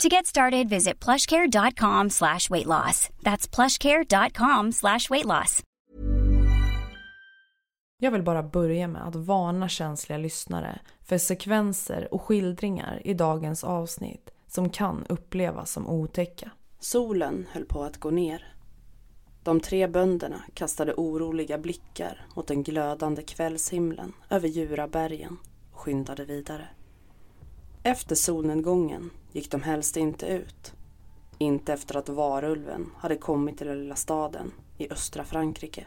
To 0.00 0.08
get 0.08 0.26
started, 0.26 0.68
visit 0.68 1.04
plushcare.com 1.04 2.10
slash 2.10 2.50
weight 2.50 2.66
loss. 2.66 3.08
That's 3.22 3.54
plushcare.com 3.54 4.72
slash 4.72 5.10
weight 5.10 5.26
loss. 5.26 5.62
Jag 7.98 8.10
vill 8.10 8.22
bara 8.22 8.42
börja 8.42 8.88
med 8.88 9.08
att 9.08 9.16
varna 9.16 9.68
känsliga 9.68 10.18
lyssnare 10.18 10.80
för 11.04 11.18
sekvenser 11.18 12.14
och 12.14 12.22
skildringar 12.22 13.02
i 13.04 13.14
dagens 13.14 13.64
avsnitt 13.64 14.30
som 14.46 14.70
kan 14.70 15.04
upplevas 15.08 15.72
som 15.72 15.88
otäcka. 15.88 16.50
Solen 16.80 17.46
höll 17.52 17.64
på 17.64 17.82
att 17.84 17.96
gå 17.96 18.10
ner. 18.10 18.54
De 19.42 19.60
tre 19.60 19.86
bönderna 19.88 20.42
kastade 20.54 20.94
oroliga 20.94 21.58
blickar 21.58 22.26
mot 22.36 22.46
den 22.46 22.62
glödande 22.62 23.22
kvällshimlen 23.22 24.12
över 24.30 24.48
Jurabergen 24.48 25.36
och 25.72 25.78
skyndade 25.78 26.24
vidare. 26.24 26.68
Efter 27.84 28.14
solnedgången 28.14 29.10
gick 29.32 29.50
de 29.50 29.62
helst 29.62 29.96
inte 29.96 30.26
ut. 30.26 30.72
Inte 31.38 31.72
efter 31.72 31.96
att 31.96 32.08
varulven 32.08 32.90
hade 32.96 33.16
kommit 33.16 33.58
till 33.58 33.66
den 33.66 33.78
lilla 33.78 33.96
staden 33.96 34.52
i 34.78 34.90
östra 34.90 35.24
Frankrike. 35.24 35.86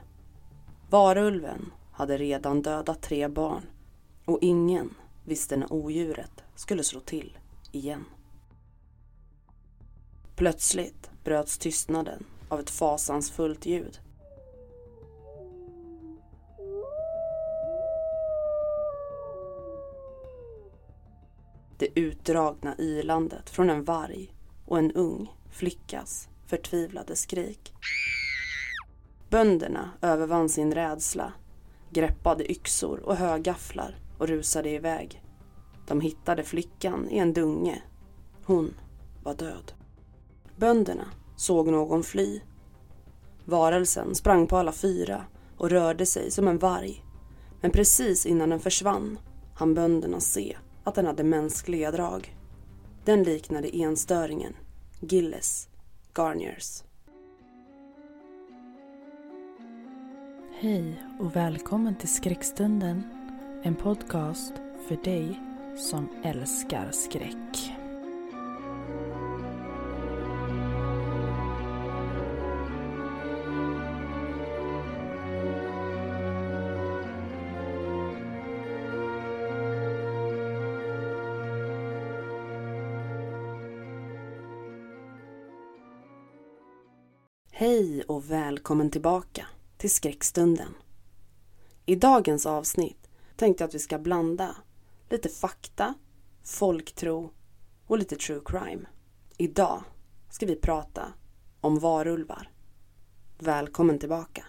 Varulven 0.89 1.71
hade 1.91 2.17
redan 2.17 2.61
dödat 2.61 3.01
tre 3.01 3.27
barn 3.27 3.65
och 4.25 4.39
ingen 4.41 4.93
visste 5.23 5.57
när 5.57 5.73
odjuret 5.73 6.43
skulle 6.55 6.83
slå 6.83 6.99
till 6.99 7.37
igen. 7.71 8.05
Plötsligt 10.35 11.09
bröts 11.23 11.57
tystnaden 11.57 12.25
av 12.49 12.59
ett 12.59 12.69
fasansfullt 12.69 13.65
ljud. 13.65 13.99
Det 21.77 21.99
utdragna 21.99 22.75
ylandet 22.77 23.49
från 23.49 23.69
en 23.69 23.83
varg 23.83 24.33
och 24.65 24.79
en 24.79 24.91
ung 24.91 25.31
flickas 25.51 26.29
förtvivlade 26.47 27.15
skrik. 27.15 27.73
Bönderna 29.29 29.89
övervann 30.01 30.49
sin 30.49 30.73
rädsla, 30.73 31.33
greppade 31.89 32.51
yxor 32.51 32.99
och 32.99 33.15
högafflar 33.15 33.95
och 34.17 34.27
rusade 34.27 34.69
iväg. 34.69 35.23
De 35.87 36.01
hittade 36.01 36.43
flickan 36.43 37.09
i 37.09 37.17
en 37.17 37.33
dunge. 37.33 37.81
Hon 38.45 38.73
var 39.23 39.33
död. 39.33 39.73
Bönderna 40.55 41.05
såg 41.35 41.67
någon 41.67 42.03
fly. 42.03 42.41
Varelsen 43.45 44.15
sprang 44.15 44.47
på 44.47 44.57
alla 44.57 44.71
fyra 44.71 45.25
och 45.57 45.69
rörde 45.69 46.05
sig 46.05 46.31
som 46.31 46.47
en 46.47 46.57
varg. 46.57 47.03
Men 47.61 47.71
precis 47.71 48.25
innan 48.25 48.49
den 48.49 48.59
försvann 48.59 49.19
hann 49.55 49.73
bönderna 49.73 50.19
se 50.19 50.57
att 50.85 50.95
den 50.95 51.05
hade 51.05 51.23
mänskliga 51.23 51.91
drag. 51.91 52.35
Den 53.05 53.23
liknade 53.23 53.77
enstöringen, 53.77 54.53
Gilles 54.99 55.69
Garniers. 56.13 56.83
Hej 60.59 61.03
och 61.19 61.35
välkommen 61.35 61.95
till 61.95 62.13
Skräckstunden. 62.13 63.03
En 63.63 63.75
podcast 63.75 64.53
för 64.87 65.03
dig 65.03 65.41
som 65.77 66.09
älskar 66.23 66.91
skräck. 66.91 67.84
Och 88.07 88.31
välkommen 88.31 88.91
tillbaka 88.91 89.47
till 89.77 89.91
skräckstunden. 89.91 90.73
I 91.85 91.95
dagens 91.95 92.45
avsnitt 92.45 93.09
tänkte 93.35 93.63
jag 93.63 93.67
att 93.67 93.75
vi 93.75 93.79
ska 93.79 93.99
blanda 93.99 94.55
lite 95.09 95.29
fakta, 95.29 95.93
folktro 96.43 97.31
och 97.87 97.97
lite 97.97 98.15
true 98.15 98.41
crime. 98.45 98.85
Idag 99.37 99.83
ska 100.29 100.45
vi 100.45 100.55
prata 100.55 101.13
om 101.61 101.79
varulvar. 101.79 102.49
Välkommen 103.39 103.99
tillbaka. 103.99 104.45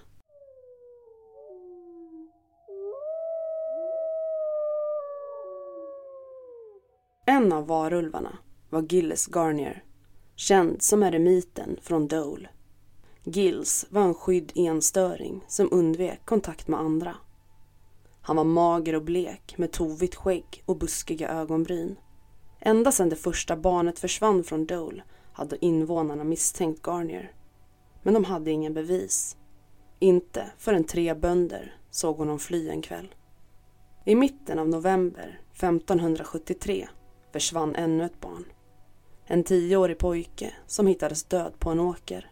En 7.27 7.53
av 7.53 7.67
varulvarna 7.67 8.39
var 8.71 8.87
Gilles 8.93 9.29
Garnier, 9.35 9.85
känd 10.37 10.83
som 10.83 11.03
eremiten 11.03 11.79
från 11.83 12.09
Dole. 12.09 12.49
Gills 13.29 13.87
var 13.91 14.03
en 14.03 14.15
skydd 14.15 14.53
enstöring 14.55 15.45
som 15.49 15.69
undvek 15.73 16.21
kontakt 16.25 16.69
med 16.69 16.81
andra. 16.81 17.17
Han 18.21 18.37
var 18.37 18.45
mager 18.45 18.95
och 18.95 19.03
blek 19.03 19.59
med 19.59 19.73
tovigt 19.73 20.15
skägg 20.15 20.63
och 20.67 20.77
buskiga 20.77 21.29
ögonbryn. 21.29 21.97
Ända 22.61 22.93
sedan 22.93 23.09
det 23.09 23.17
första 23.17 23.57
barnet 23.57 23.99
försvann 23.99 24.45
från 24.45 24.67
Dole 24.67 25.03
hade 25.33 25.65
invånarna 25.65 26.25
misstänkt 26.25 26.87
Garnier. 26.87 27.33
Men 28.03 28.15
de 28.15 28.25
hade 28.25 28.51
ingen 28.51 28.75
bevis. 28.75 29.37
Inte 29.99 30.51
förrän 30.59 30.85
tre 30.85 31.15
bönder 31.15 31.77
såg 31.91 32.17
honom 32.17 32.39
fly 32.39 32.69
en 32.69 32.83
kväll. 32.83 33.15
I 34.05 34.15
mitten 34.15 34.59
av 34.59 34.69
november 34.69 35.41
1573 35.53 36.89
försvann 37.33 37.75
ännu 37.75 38.05
ett 38.05 38.21
barn. 38.21 38.45
En 39.25 39.45
tioårig 39.45 39.99
pojke 39.99 40.55
som 40.67 40.87
hittades 40.87 41.25
död 41.25 41.53
på 41.59 41.71
en 41.71 41.81
åker. 41.81 42.31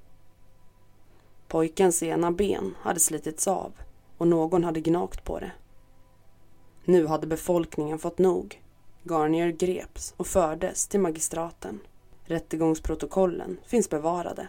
Pojkens 1.49 2.03
ena 2.03 2.31
ben 2.31 2.75
hade 2.81 3.01
slitits 3.01 3.49
av 3.49 3.73
och 4.19 4.29
någon 4.29 4.65
hade 4.65 4.81
gnagt 4.81 5.25
på 5.25 5.39
det. 5.39 5.53
Nu 6.85 7.07
hade 7.07 7.27
befolkningen 7.27 7.99
fått 7.99 8.19
nog. 8.19 8.63
Garnier 9.03 9.51
greps 9.51 10.15
och 10.17 10.27
fördes 10.27 10.89
till 10.89 11.01
magistraten. 11.01 11.81
Rättegångsprotokollen 12.25 13.57
finns 13.67 13.91
bevarade. 13.91 14.49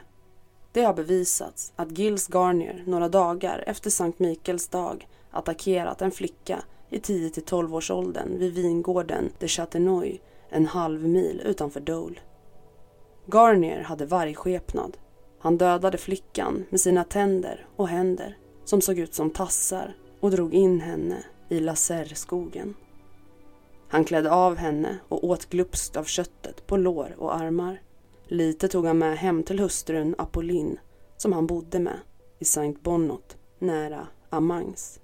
Det 0.72 0.84
har 0.84 0.94
bevisats 0.94 1.74
att 1.76 1.98
Gilles 1.98 2.28
Garnier 2.34 2.84
några 2.88 3.10
dagar 3.10 3.64
efter 3.68 3.90
Sankt 3.90 4.20
Mikaels 4.20 4.68
dag 4.68 5.08
attackerat 5.32 6.02
en 6.02 6.12
flicka 6.12 6.64
i 6.90 6.98
10-12 6.98 7.74
års 7.74 7.92
åldern 7.92 8.38
vid 8.38 8.54
vingården 8.54 9.30
de 9.40 9.48
Châtenoy 9.48 10.22
en 10.50 10.66
halv 10.66 11.08
mil 11.08 11.42
utanför 11.46 11.80
Dole. 11.80 12.20
Garnier 13.26 13.82
hade 13.82 14.06
vargskepnad 14.06 14.98
han 15.46 15.58
dödade 15.58 15.98
flickan 15.98 16.66
med 16.70 16.82
sina 16.82 17.04
tänder 17.04 17.68
och 17.76 17.88
händer 17.88 18.38
som 18.64 18.82
såg 18.82 19.00
ut 19.00 19.14
som 19.14 19.30
tassar 19.30 19.96
och 20.20 20.32
drog 20.32 20.54
in 20.54 20.82
henne 20.82 21.24
i 21.50 21.60
laserskogen. 21.60 22.76
Han 23.88 24.06
klädde 24.06 24.32
av 24.32 24.56
henne 24.56 24.98
och 25.08 25.24
åt 25.24 25.50
glupskt 25.50 25.98
av 25.98 26.04
köttet 26.04 26.68
på 26.68 26.78
lår 26.78 27.16
och 27.18 27.36
armar. 27.36 27.82
Lite 28.28 28.68
tog 28.68 28.86
han 28.86 28.98
med 28.98 29.18
hem 29.18 29.44
till 29.44 29.60
hustrun 29.60 30.16
Apolline 30.18 30.80
som 31.18 31.34
han 31.34 31.48
bodde 31.48 31.80
med 31.80 32.00
i 32.40 32.46
Saint 32.46 32.84
Bonnot 32.84 33.38
nära 33.60 34.08
Amangs. 34.30 35.00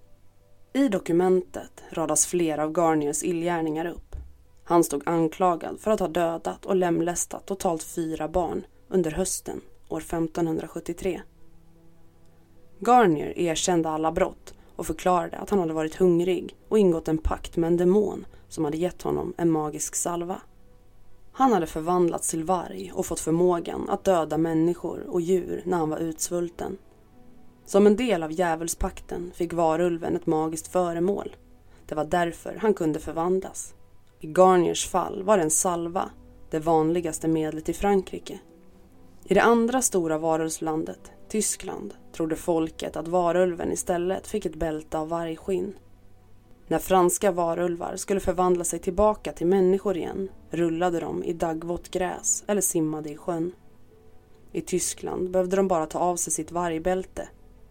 I 0.73 0.88
dokumentet 0.88 1.83
radas 1.89 2.25
flera 2.25 2.63
av 2.63 2.71
Garniers 2.71 3.23
illgärningar 3.23 3.85
upp. 3.85 4.15
Han 4.63 4.83
stod 4.83 5.03
anklagad 5.05 5.79
för 5.79 5.91
att 5.91 5.99
ha 5.99 6.07
dödat 6.07 6.65
och 6.65 6.75
lemlästat 6.75 7.45
totalt 7.45 7.83
fyra 7.83 8.27
barn 8.27 8.65
under 8.89 9.11
hösten 9.11 9.61
år 9.91 9.99
1573. 9.99 11.21
Garnier 12.79 13.38
erkände 13.38 13.89
alla 13.89 14.11
brott 14.11 14.53
och 14.75 14.88
förklarade 14.88 15.38
att 15.38 15.49
han 15.49 15.59
hade 15.59 15.73
varit 15.73 15.95
hungrig 15.95 16.55
och 16.69 16.79
ingått 16.79 17.07
en 17.07 17.17
pakt 17.17 17.57
med 17.57 17.67
en 17.67 17.77
demon 17.77 18.25
som 18.47 18.65
hade 18.65 18.77
gett 18.77 19.01
honom 19.01 19.33
en 19.38 19.51
magisk 19.51 19.95
salva. 19.95 20.41
Han 21.31 21.53
hade 21.53 21.67
förvandlats 21.67 22.29
till 22.29 22.43
varg 22.43 22.91
och 22.95 23.05
fått 23.05 23.19
förmågan 23.19 23.89
att 23.89 24.03
döda 24.03 24.38
människor 24.38 25.05
och 25.09 25.21
djur 25.21 25.61
när 25.65 25.77
han 25.77 25.89
var 25.89 25.97
utsvulten. 25.97 26.77
Som 27.65 27.88
en 27.88 27.95
del 27.95 28.23
av 28.23 28.31
djävulspakten 28.31 29.31
fick 29.33 29.53
varulven 29.53 30.15
ett 30.15 30.25
magiskt 30.25 30.67
föremål. 30.67 31.35
Det 31.85 31.95
var 31.95 32.05
därför 32.05 32.57
han 32.61 32.73
kunde 32.73 32.99
förvandlas. 32.99 33.73
I 34.19 34.27
Garniers 34.27 34.88
fall 34.88 35.23
var 35.23 35.38
det 35.38 35.43
en 35.43 35.51
salva 35.51 36.09
det 36.49 36.59
vanligaste 36.59 37.27
medlet 37.27 37.69
i 37.69 37.73
Frankrike 37.73 38.39
i 39.25 39.33
det 39.33 39.41
andra 39.41 39.81
stora 39.81 40.18
varulvslandet, 40.18 41.12
Tyskland, 41.29 41.94
trodde 42.12 42.35
folket 42.35 42.95
att 42.95 43.07
varulven 43.07 43.71
istället 43.71 44.27
fick 44.27 44.45
ett 44.45 44.56
bälte 44.56 44.97
av 44.97 45.09
vargskinn. 45.09 45.73
När 46.68 46.79
franska 46.79 47.31
varulvar 47.31 47.95
skulle 47.95 48.19
förvandla 48.19 48.63
sig 48.63 48.79
tillbaka 48.79 49.31
till 49.31 49.47
människor 49.47 49.97
igen 49.97 50.29
rullade 50.50 51.00
de 51.00 51.23
i 51.23 51.33
daggvått 51.33 51.91
gräs 51.91 52.44
eller 52.47 52.62
simmade 52.62 53.09
i 53.09 53.18
sjön. 53.18 53.51
I 54.51 54.62
Tyskland 54.62 55.31
behövde 55.31 55.56
de 55.56 55.67
bara 55.67 55.85
ta 55.85 56.00
av 56.00 56.15
sig 56.15 56.33
sitt 56.33 56.51
vargbälte. 56.51 57.29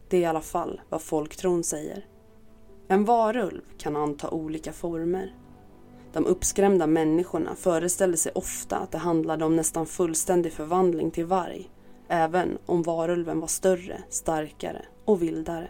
Det 0.09 0.17
är 0.17 0.21
i 0.21 0.25
alla 0.25 0.41
fall 0.41 0.81
vad 0.89 1.03
folktron 1.03 1.65
säger. 1.65 2.07
En 2.89 3.05
varulv 3.05 3.63
kan 3.79 3.97
anta 3.97 4.31
olika 4.31 4.73
former. 4.73 5.35
De 6.13 6.27
uppskrämda 6.27 6.87
människorna 6.87 7.55
föreställde 7.55 8.17
sig 8.17 8.33
ofta 8.35 8.77
att 8.77 8.93
det 8.93 8.99
handlade 8.99 9.45
om 9.45 9.57
nästan 9.57 9.87
fullständig 9.87 10.53
förvandling 10.53 11.11
till 11.11 11.25
varg, 11.25 11.71
även 12.09 12.59
om 12.67 12.83
varulven 12.83 13.41
var 13.41 13.49
större, 13.49 14.03
starkare 14.09 14.83
och 15.05 15.23
vildare. 15.23 15.69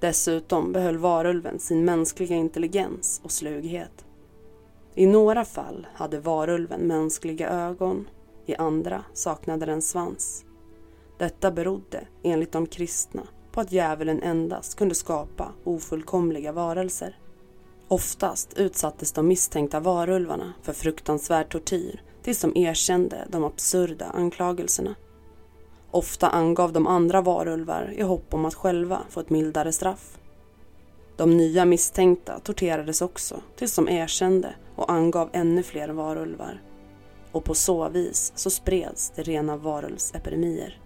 Dessutom 0.00 0.72
behöll 0.72 0.98
varulven 0.98 1.58
sin 1.58 1.84
mänskliga 1.84 2.36
intelligens 2.36 3.20
och 3.24 3.30
slughet. 3.30 4.04
I 4.94 5.06
några 5.06 5.44
fall 5.44 5.86
hade 5.94 6.20
varulven 6.20 6.80
mänskliga 6.80 7.48
ögon, 7.48 8.08
i 8.46 8.54
andra 8.54 9.04
saknade 9.12 9.66
den 9.66 9.82
svans. 9.82 10.44
Detta 11.18 11.50
berodde, 11.50 12.06
enligt 12.22 12.52
de 12.52 12.66
kristna, 12.66 13.22
på 13.52 13.60
att 13.60 13.72
djävulen 13.72 14.22
endast 14.22 14.78
kunde 14.78 14.94
skapa 14.94 15.52
ofullkomliga 15.64 16.52
varelser. 16.52 17.18
Oftast 17.90 18.52
utsattes 18.58 19.12
de 19.12 19.28
misstänkta 19.28 19.80
varulvarna 19.80 20.52
för 20.62 20.72
fruktansvärd 20.72 21.48
tortyr 21.48 22.02
tills 22.22 22.40
de 22.40 22.56
erkände 22.56 23.26
de 23.28 23.44
absurda 23.44 24.06
anklagelserna. 24.06 24.94
Ofta 25.90 26.28
angav 26.28 26.72
de 26.72 26.86
andra 26.86 27.20
varulvar 27.20 27.94
i 27.96 28.02
hopp 28.02 28.34
om 28.34 28.44
att 28.44 28.54
själva 28.54 29.00
få 29.08 29.20
ett 29.20 29.30
mildare 29.30 29.72
straff. 29.72 30.18
De 31.16 31.36
nya 31.36 31.64
misstänkta 31.64 32.40
torterades 32.40 33.02
också 33.02 33.40
tills 33.56 33.76
de 33.76 33.88
erkände 33.88 34.54
och 34.76 34.92
angav 34.92 35.30
ännu 35.32 35.62
fler 35.62 35.88
varulvar. 35.88 36.62
Och 37.32 37.44
på 37.44 37.54
så 37.54 37.88
vis 37.88 38.32
så 38.36 38.50
spreds 38.50 39.12
det 39.16 39.22
rena 39.22 39.56
varulvsepidemier. 39.56 40.80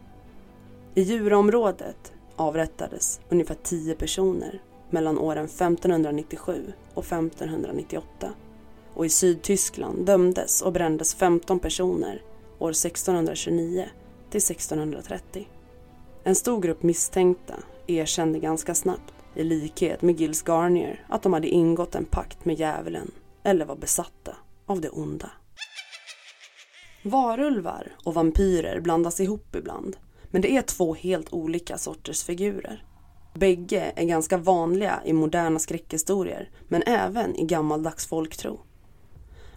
I 0.95 1.03
djurområdet 1.03 2.13
avrättades 2.37 3.21
ungefär 3.29 3.57
10 3.63 3.95
personer 3.95 4.63
mellan 4.95 5.19
åren 5.19 5.45
1597 5.45 6.73
och 6.95 7.05
1598 7.05 8.33
och 8.95 9.07
i 9.07 9.09
Sydtyskland 9.09 10.07
dömdes 10.07 10.63
och 10.63 10.73
brändes 10.73 11.15
15 11.15 11.59
personer 11.59 12.23
år 12.59 12.71
1629 12.71 13.89
till 14.31 14.39
1630. 14.39 15.49
En 16.25 16.35
stor 16.35 16.61
grupp 16.61 16.83
misstänkta 16.83 17.55
erkände 17.87 18.39
ganska 18.39 18.75
snabbt, 18.75 19.15
i 19.35 19.45
likhet 19.45 20.03
med 20.03 20.21
Gills 20.21 20.43
Garnier, 20.49 21.05
att 21.09 21.23
de 21.23 21.33
hade 21.33 21.49
ingått 21.49 21.95
en 21.95 22.05
pakt 22.05 22.45
med 22.45 22.59
djävulen 22.59 23.11
eller 23.43 23.65
var 23.65 23.77
besatta 23.77 24.37
av 24.67 24.81
det 24.81 24.89
onda. 24.89 25.31
Varulvar 27.03 27.93
och 28.05 28.15
vampyrer 28.15 28.81
blandas 28.81 29.21
ihop 29.21 29.57
ibland, 29.57 29.97
men 30.31 30.43
det 30.43 30.57
är 30.57 30.63
två 30.63 30.95
helt 30.95 31.33
olika 31.33 31.79
sorters 31.79 32.25
figurer. 32.25 32.85
Bägge 33.35 33.93
är 33.97 34.05
ganska 34.05 34.37
vanliga 34.37 35.01
i 35.05 35.13
moderna 35.13 35.59
skräckhistorier, 35.59 36.51
men 36.69 36.83
även 36.87 37.37
i 37.37 37.45
gammaldags 37.45 38.07
folktro. 38.07 38.61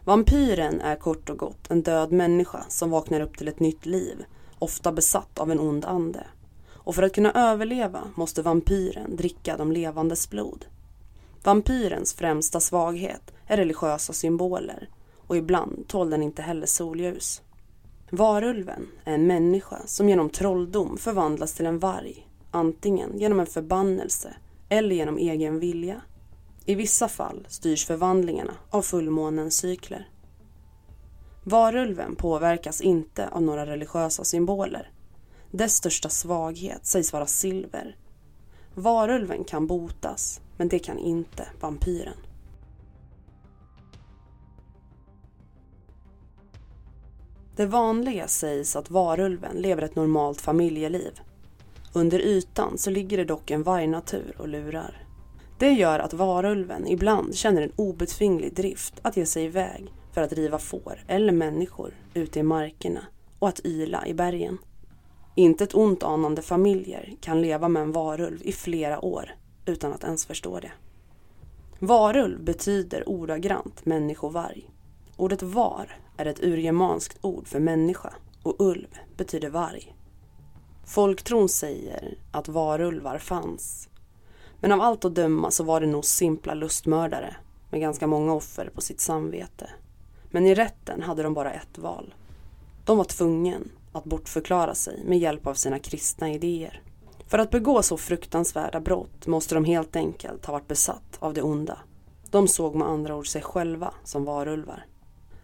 Vampyren 0.03 0.81
är 0.81 0.95
kort 0.95 1.29
och 1.29 1.37
gott 1.37 1.71
en 1.71 1.81
död 1.81 2.11
människa 2.11 2.65
som 2.69 2.89
vaknar 2.89 3.21
upp 3.21 3.37
till 3.37 3.47
ett 3.47 3.59
nytt 3.59 3.85
liv, 3.85 4.25
ofta 4.59 4.91
besatt 4.91 5.39
av 5.39 5.51
en 5.51 5.59
ond 5.59 5.85
ande. 5.85 6.27
Och 6.69 6.95
för 6.95 7.03
att 7.03 7.13
kunna 7.13 7.31
överleva 7.31 8.01
måste 8.15 8.41
vampyren 8.41 9.15
dricka 9.15 9.57
de 9.57 9.71
levandes 9.71 10.29
blod. 10.29 10.65
Vampyrens 11.43 12.13
främsta 12.13 12.59
svaghet 12.59 13.33
är 13.47 13.57
religiösa 13.57 14.13
symboler 14.13 14.89
och 15.27 15.37
ibland 15.37 15.87
tål 15.87 16.09
den 16.09 16.23
inte 16.23 16.41
heller 16.41 16.67
solljus. 16.67 17.41
Varulven 18.09 18.87
är 19.05 19.13
en 19.13 19.27
människa 19.27 19.77
som 19.85 20.09
genom 20.09 20.29
trolldom 20.29 20.97
förvandlas 20.97 21.53
till 21.53 21.65
en 21.65 21.79
varg, 21.79 22.26
antingen 22.51 23.17
genom 23.19 23.39
en 23.39 23.45
förbannelse 23.45 24.35
eller 24.69 24.95
genom 24.95 25.17
egen 25.17 25.59
vilja. 25.59 26.01
I 26.65 26.75
vissa 26.75 27.07
fall 27.07 27.45
styrs 27.49 27.85
förvandlingarna 27.85 28.53
av 28.69 28.81
fullmånens 28.81 29.57
cykler. 29.57 30.09
Varulven 31.43 32.15
påverkas 32.15 32.81
inte 32.81 33.29
av 33.29 33.41
några 33.41 33.65
religiösa 33.65 34.23
symboler. 34.23 34.91
Dess 35.51 35.75
största 35.75 36.09
svaghet 36.09 36.85
sägs 36.85 37.13
vara 37.13 37.25
silver. 37.25 37.97
Varulven 38.73 39.43
kan 39.43 39.67
botas, 39.67 40.41
men 40.57 40.67
det 40.67 40.79
kan 40.79 40.99
inte 40.99 41.47
vampyren. 41.59 42.17
Det 47.55 47.65
vanliga 47.65 48.27
sägs 48.27 48.75
att 48.75 48.89
varulven 48.89 49.57
lever 49.57 49.81
ett 49.81 49.95
normalt 49.95 50.41
familjeliv. 50.41 51.19
Under 51.93 52.19
ytan 52.19 52.77
så 52.77 52.89
ligger 52.89 53.17
det 53.17 53.25
dock 53.25 53.51
en 53.51 53.63
vargnatur 53.63 54.35
och 54.37 54.47
lurar. 54.47 55.07
Det 55.59 55.71
gör 55.71 55.99
att 55.99 56.13
varulven 56.13 56.87
ibland 56.87 57.35
känner 57.35 57.61
en 57.61 57.71
obetvinglig 57.75 58.55
drift 58.55 58.93
att 59.01 59.17
ge 59.17 59.25
sig 59.25 59.43
iväg 59.43 59.93
för 60.13 60.21
att 60.21 60.33
riva 60.33 60.59
får 60.59 61.03
eller 61.07 61.33
människor 61.33 61.93
ute 62.13 62.39
i 62.39 62.43
markerna 62.43 63.05
och 63.39 63.47
att 63.47 63.65
yla 63.65 64.07
i 64.07 64.13
bergen. 64.13 64.57
Inte 65.35 65.63
ett 65.63 65.75
ont 65.75 66.03
anande 66.03 66.41
familjer 66.41 67.15
kan 67.21 67.41
leva 67.41 67.67
med 67.67 67.81
en 67.81 67.91
varulv 67.91 68.39
i 68.41 68.51
flera 68.51 69.05
år 69.05 69.35
utan 69.65 69.93
att 69.93 70.03
ens 70.03 70.25
förstå 70.25 70.59
det. 70.59 70.71
Varulv 71.79 72.43
betyder 72.43 73.09
ordagrant 73.09 73.85
människovarg. 73.85 74.69
Ordet 75.17 75.43
var 75.43 75.97
är 76.17 76.25
ett 76.25 76.43
urgermanskt 76.43 77.17
ord 77.21 77.47
för 77.47 77.59
människa 77.59 78.13
och 78.43 78.55
ulv 78.59 78.97
betyder 79.17 79.49
varg. 79.49 79.96
Folktron 80.87 81.49
säger 81.49 82.17
att 82.31 82.47
varulvar 82.47 83.17
fanns. 83.17 83.89
Men 84.59 84.71
av 84.71 84.81
allt 84.81 85.05
att 85.05 85.15
döma 85.15 85.51
så 85.51 85.63
var 85.63 85.81
det 85.81 85.87
nog 85.87 86.05
simpla 86.05 86.53
lustmördare 86.53 87.35
med 87.69 87.81
ganska 87.81 88.07
många 88.07 88.33
offer 88.33 88.69
på 88.75 88.81
sitt 88.81 88.99
samvete. 88.99 89.69
Men 90.29 90.45
i 90.45 90.55
rätten 90.55 91.01
hade 91.01 91.23
de 91.23 91.33
bara 91.33 91.53
ett 91.53 91.77
val. 91.77 92.13
De 92.85 92.97
var 92.97 93.03
tvungen 93.03 93.71
att 93.91 94.03
bortförklara 94.03 94.75
sig 94.75 95.03
med 95.05 95.19
hjälp 95.19 95.47
av 95.47 95.53
sina 95.53 95.79
kristna 95.79 96.29
idéer. 96.29 96.81
För 97.27 97.39
att 97.39 97.51
begå 97.51 97.81
så 97.83 97.97
fruktansvärda 97.97 98.79
brott 98.79 99.27
måste 99.27 99.55
de 99.55 99.65
helt 99.65 99.95
enkelt 99.95 100.45
ha 100.45 100.53
varit 100.53 100.67
besatt 100.67 101.17
av 101.19 101.33
det 101.33 101.41
onda. 101.41 101.77
De 102.31 102.47
såg 102.47 102.75
med 102.75 102.87
andra 102.87 103.15
ord 103.15 103.27
sig 103.27 103.41
själva 103.41 103.93
som 104.03 104.25
varulvar. 104.25 104.85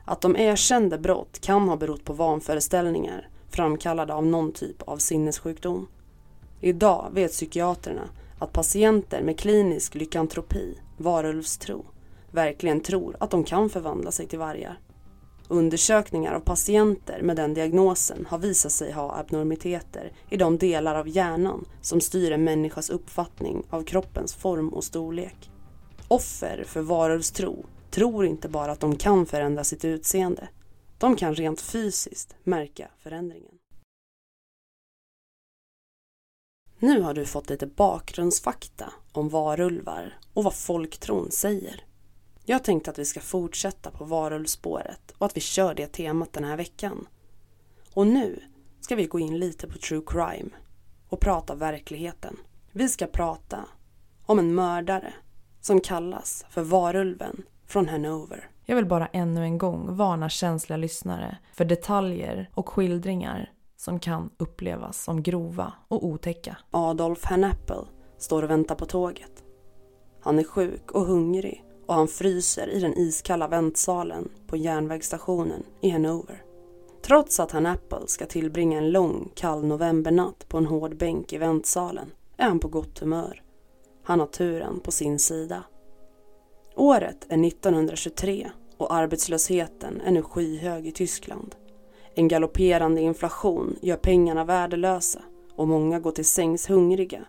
Att 0.05 0.21
de 0.21 0.35
erkände 0.35 0.97
brott 0.97 1.39
kan 1.39 1.69
ha 1.69 1.77
berott 1.77 2.03
på 2.03 2.13
vanföreställningar 2.13 3.29
framkallade 3.55 4.13
av 4.13 4.25
någon 4.25 4.51
typ 4.51 4.81
av 4.81 4.97
sinnessjukdom. 4.97 5.87
Idag 6.61 7.09
vet 7.13 7.31
psykiaterna 7.31 8.09
att 8.39 8.53
patienter 8.53 9.21
med 9.21 9.39
klinisk 9.39 9.95
lykantropi, 9.95 10.77
varulvstro, 10.97 11.85
verkligen 12.31 12.81
tror 12.81 13.15
att 13.19 13.31
de 13.31 13.43
kan 13.43 13.69
förvandla 13.69 14.11
sig 14.11 14.27
till 14.27 14.39
vargar. 14.39 14.79
Undersökningar 15.47 16.33
av 16.33 16.39
patienter 16.39 17.21
med 17.21 17.35
den 17.35 17.53
diagnosen 17.53 18.25
har 18.29 18.37
visat 18.37 18.71
sig 18.71 18.91
ha 18.91 19.17
abnormiteter 19.17 20.11
i 20.29 20.37
de 20.37 20.57
delar 20.57 20.95
av 20.95 21.07
hjärnan 21.07 21.65
som 21.81 22.01
styr 22.01 22.31
en 22.31 22.43
människas 22.43 22.89
uppfattning 22.89 23.63
av 23.69 23.83
kroppens 23.83 24.33
form 24.35 24.69
och 24.69 24.83
storlek. 24.83 25.51
Offer 26.07 26.63
för 26.67 26.81
varulvstro 26.81 27.65
tror 27.91 28.25
inte 28.25 28.49
bara 28.49 28.71
att 28.71 28.79
de 28.79 28.95
kan 28.95 29.25
förändra 29.25 29.63
sitt 29.63 29.85
utseende. 29.85 30.47
De 31.03 31.15
kan 31.15 31.35
rent 31.35 31.61
fysiskt 31.61 32.35
märka 32.43 32.91
förändringen. 32.97 33.59
Nu 36.79 37.01
har 37.01 37.13
du 37.13 37.25
fått 37.25 37.49
lite 37.49 37.67
bakgrundsfakta 37.67 38.93
om 39.11 39.29
varulvar 39.29 40.19
och 40.33 40.43
vad 40.43 40.55
folktron 40.55 41.31
säger. 41.31 41.85
Jag 42.45 42.63
tänkte 42.63 42.91
att 42.91 42.99
vi 42.99 43.05
ska 43.05 43.19
fortsätta 43.19 43.91
på 43.91 44.05
varulvspåret 44.05 45.11
och 45.17 45.25
att 45.25 45.37
vi 45.37 45.41
kör 45.41 45.75
det 45.75 45.87
temat 45.87 46.33
den 46.33 46.43
här 46.43 46.57
veckan. 46.57 47.07
Och 47.93 48.07
nu 48.07 48.43
ska 48.81 48.95
vi 48.95 49.05
gå 49.05 49.19
in 49.19 49.39
lite 49.39 49.67
på 49.67 49.77
true 49.77 50.03
crime 50.07 50.49
och 51.09 51.19
prata 51.19 51.55
verkligheten. 51.55 52.37
Vi 52.71 52.89
ska 52.89 53.07
prata 53.07 53.65
om 54.25 54.39
en 54.39 54.55
mördare 54.55 55.13
som 55.61 55.81
kallas 55.81 56.45
för 56.49 56.63
varulven 56.63 57.43
från 57.65 57.89
Hanover. 57.89 58.52
Jag 58.65 58.75
vill 58.75 58.85
bara 58.85 59.07
ännu 59.07 59.43
en 59.43 59.57
gång 59.57 59.95
varna 59.95 60.29
känsliga 60.29 60.77
lyssnare 60.77 61.37
för 61.53 61.65
detaljer 61.65 62.49
och 62.53 62.69
skildringar 62.69 63.51
som 63.77 63.99
kan 63.99 64.29
upplevas 64.37 65.03
som 65.03 65.23
grova 65.23 65.73
och 65.87 66.05
otäcka. 66.05 66.57
Adolf 66.71 67.23
Hanappel 67.23 67.85
står 68.17 68.43
och 68.43 68.49
väntar 68.49 68.75
på 68.75 68.85
tåget. 68.85 69.43
Han 70.21 70.39
är 70.39 70.43
sjuk 70.43 70.91
och 70.91 71.05
hungrig 71.05 71.63
och 71.87 71.93
han 71.93 72.07
fryser 72.07 72.67
i 72.67 72.79
den 72.79 72.97
iskalla 72.97 73.47
väntsalen 73.47 74.29
på 74.47 74.57
järnvägsstationen 74.57 75.63
i 75.81 75.89
Hanover. 75.89 76.43
Trots 77.05 77.39
att 77.39 77.51
Hanaple 77.51 78.07
ska 78.07 78.25
tillbringa 78.25 78.77
en 78.77 78.91
lång 78.91 79.31
kall 79.35 79.65
novembernatt 79.65 80.45
på 80.49 80.57
en 80.57 80.65
hård 80.65 80.97
bänk 80.97 81.33
i 81.33 81.37
väntsalen 81.37 82.11
är 82.37 82.47
han 82.47 82.59
på 82.59 82.67
gott 82.67 82.99
humör. 82.99 83.41
Han 84.03 84.19
har 84.19 84.27
turen 84.27 84.79
på 84.79 84.91
sin 84.91 85.19
sida. 85.19 85.63
Året 86.75 87.25
är 87.29 87.47
1923 87.47 88.51
och 88.77 88.93
arbetslösheten 88.93 90.01
är 90.01 90.11
nu 90.11 90.21
skyhög 90.21 90.87
i 90.87 90.91
Tyskland. 90.91 91.55
En 92.15 92.27
galopperande 92.27 93.01
inflation 93.01 93.75
gör 93.81 93.97
pengarna 93.97 94.43
värdelösa 94.43 95.19
och 95.55 95.67
många 95.67 95.99
går 95.99 96.11
till 96.11 96.25
sängs 96.25 96.69
hungriga. 96.69 97.25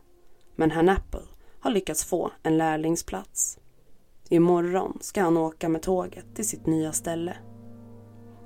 Men 0.56 0.70
herr 0.70 0.90
Apple 0.90 1.22
har 1.60 1.70
lyckats 1.70 2.04
få 2.04 2.30
en 2.42 2.58
lärlingsplats. 2.58 3.58
Imorgon 4.28 4.98
ska 5.00 5.22
han 5.22 5.36
åka 5.36 5.68
med 5.68 5.82
tåget 5.82 6.34
till 6.34 6.48
sitt 6.48 6.66
nya 6.66 6.92
ställe. 6.92 7.36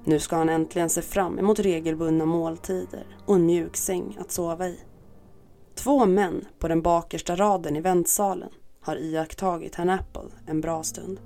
Nu 0.04 0.18
ska 0.18 0.36
han 0.36 0.48
äntligen 0.48 0.90
se 0.90 1.02
fram 1.02 1.38
emot 1.38 1.58
regelbundna 1.58 2.26
måltider 2.26 3.06
och 3.26 3.34
en 3.34 3.46
mjuk 3.46 3.76
säng 3.76 4.16
att 4.20 4.32
sova 4.32 4.68
i. 4.68 4.80
Två 5.74 6.06
män 6.06 6.44
på 6.58 6.68
den 6.68 6.82
bakersta 6.82 7.36
raden 7.36 7.76
i 7.76 7.80
väntsalen 7.80 8.50
har 8.80 8.96
iakttagit 8.96 9.74
herrn 9.74 9.90
Apple 9.90 10.30
en 10.46 10.60
bra 10.60 10.82
stund. 10.82 11.20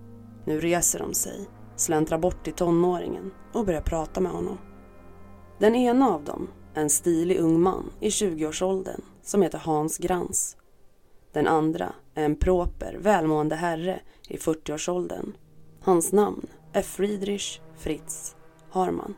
Nu 0.44 0.61
reser 0.61 0.99
de 0.99 1.14
sig, 1.14 1.49
släntrar 1.76 2.18
bort 2.18 2.44
till 2.44 2.52
tonåringen 2.52 3.30
och 3.52 3.66
börjar 3.66 3.80
prata 3.80 4.21
med 4.21 4.32
honom. 4.32 4.59
Den 5.59 5.75
ena 5.75 6.09
av 6.09 6.25
dem 6.25 6.49
en 6.75 6.90
stilig 6.90 7.38
ung 7.38 7.61
man 7.61 7.90
i 8.00 8.09
20-årsåldern 8.09 9.00
som 9.23 9.42
heter 9.42 9.59
Hans 9.59 9.99
Grans. 9.99 10.56
Den 11.32 11.47
andra 11.47 11.92
är 12.14 12.25
en 12.25 12.37
proper, 12.37 12.97
välmående 13.00 13.54
herre 13.54 14.00
i 14.28 14.37
40-årsåldern. 14.37 15.37
Hans 15.80 16.12
namn 16.12 16.47
är 16.73 16.82
Friedrich 16.82 17.61
Fritz 17.76 18.37
Harman. 18.71 19.14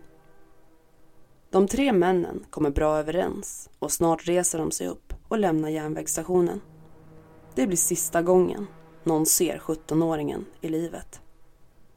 De 1.50 1.67
tre 1.67 1.93
männen 1.93 2.45
kommer 2.50 2.71
bra 2.71 2.99
överens 2.99 3.71
och 3.79 3.93
snart 3.93 4.29
reser 4.29 4.59
de 4.59 4.71
sig 4.71 4.87
upp 4.88 5.14
och 5.29 5.38
lämnar 5.38 5.69
järnvägsstationen. 5.69 6.61
Det 7.55 7.67
blir 7.67 7.77
sista 7.77 8.23
gången 8.23 8.67
någon 9.05 9.27
ser 9.27 9.59
17-åringen 9.59 10.45
i 10.61 10.69
livet. 10.69 11.21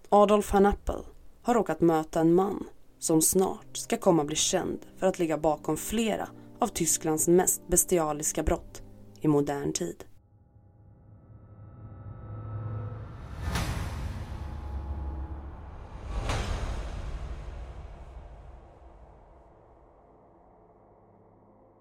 Adolf 0.10 0.52
Hanappel 0.52 1.06
har 1.42 1.54
råkat 1.54 1.82
möta 1.82 2.20
en 2.20 2.34
man 2.34 2.64
som 3.00 3.22
snart 3.22 3.78
ska 3.78 3.98
komma 3.98 4.24
bli 4.24 4.36
känd 4.36 4.80
för 4.98 5.08
att 5.08 5.20
ligga 5.20 5.38
bakom 5.38 5.78
flera 5.78 6.30
av 6.60 6.68
Tysklands 6.68 7.28
mest 7.28 7.68
bestialiska 7.68 8.44
brott 8.44 8.82
i 9.22 9.28
modern 9.28 9.74
tid. 9.74 10.04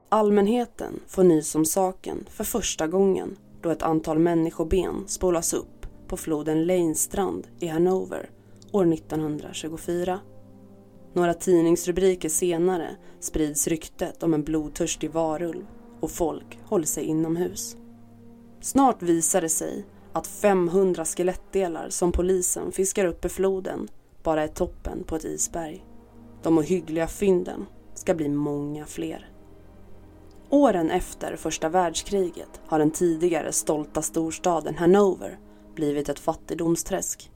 Allmänheten 0.09 1.01
får 1.07 1.25
nys 1.25 1.55
om 1.55 1.65
saken 1.65 2.27
för 2.31 2.45
första 2.45 2.87
gången 2.87 3.37
då 3.63 3.71
ett 3.71 3.83
antal 3.83 4.19
människoben 4.19 5.05
spolas 5.07 5.53
upp 5.53 5.87
på 6.09 6.17
floden 6.17 6.65
Leinstrand 6.65 7.47
i 7.61 7.67
Hannover 7.67 8.31
år 8.73 8.93
1924. 8.93 10.21
Några 11.13 11.35
tidningsrubriker 11.35 12.29
senare 12.29 12.97
sprids 13.21 13.69
ryktet 13.69 14.23
om 14.23 14.35
en 14.35 14.45
blodtörstig 14.45 15.11
varulv 15.11 15.67
och 16.01 16.11
folk 16.11 16.59
håller 16.65 16.87
sig 16.87 17.05
inomhus. 17.05 17.77
Snart 18.61 19.03
visar 19.03 19.41
det 19.41 19.49
sig 19.49 19.85
att 20.13 20.27
500 20.27 21.05
skelettdelar 21.05 21.89
som 21.89 22.13
polisen 22.13 22.73
fiskar 22.73 23.05
upp 23.05 23.25
i 23.25 23.29
floden 23.29 23.89
bara 24.23 24.43
är 24.43 24.49
toppen 24.49 25.05
på 25.05 25.17
ett 25.17 25.25
isberg. 25.25 25.85
De 26.43 26.59
ohyggliga 26.59 27.07
fynden 27.07 27.67
ska 27.95 28.15
bli 28.15 28.29
många 28.29 28.87
fler. 28.87 29.31
Åren 30.51 30.91
efter 30.91 31.37
första 31.37 31.69
världskriget 31.69 32.61
har 32.67 32.79
den 32.79 32.91
tidigare 32.91 33.53
stolta 33.53 34.03
storstaden 34.03 34.77
Hannover 34.77 35.39
blivit 35.75 36.09
ett 36.09 36.19
fattigdomsträsk. 36.19 37.31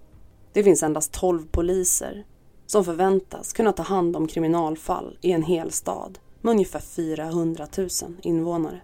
Det 0.52 0.64
finns 0.64 0.83
endast 0.83 1.12
12 1.12 1.47
poliser 1.47 2.25
som 2.67 2.85
förväntas 2.85 3.52
kunna 3.52 3.73
ta 3.73 3.83
hand 3.83 4.17
om 4.17 4.26
kriminalfall 4.26 5.19
i 5.21 5.33
en 5.33 5.43
hel 5.43 5.71
stad 5.71 6.19
med 6.40 6.50
ungefär 6.50 6.81
400 6.81 7.67
000 7.79 7.88
invånare. 8.23 8.81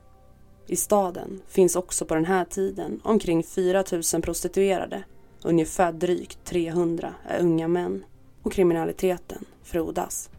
I 0.67 0.77
staden 0.77 1.41
finns 1.49 1.77
också 1.77 2.05
på 2.05 2.15
den 2.15 2.25
här 2.25 2.45
tiden 2.45 3.01
omkring 3.05 3.43
4 3.43 3.85
000 4.13 4.23
prostituerade, 4.23 5.05
ungefär 5.43 5.93
drygt 5.93 6.45
300 6.45 7.15
är 7.29 7.41
unga 7.41 7.69
män 7.69 8.05
och 8.43 8.53
kriminaliteten 8.53 9.45
frodas. 9.63 10.31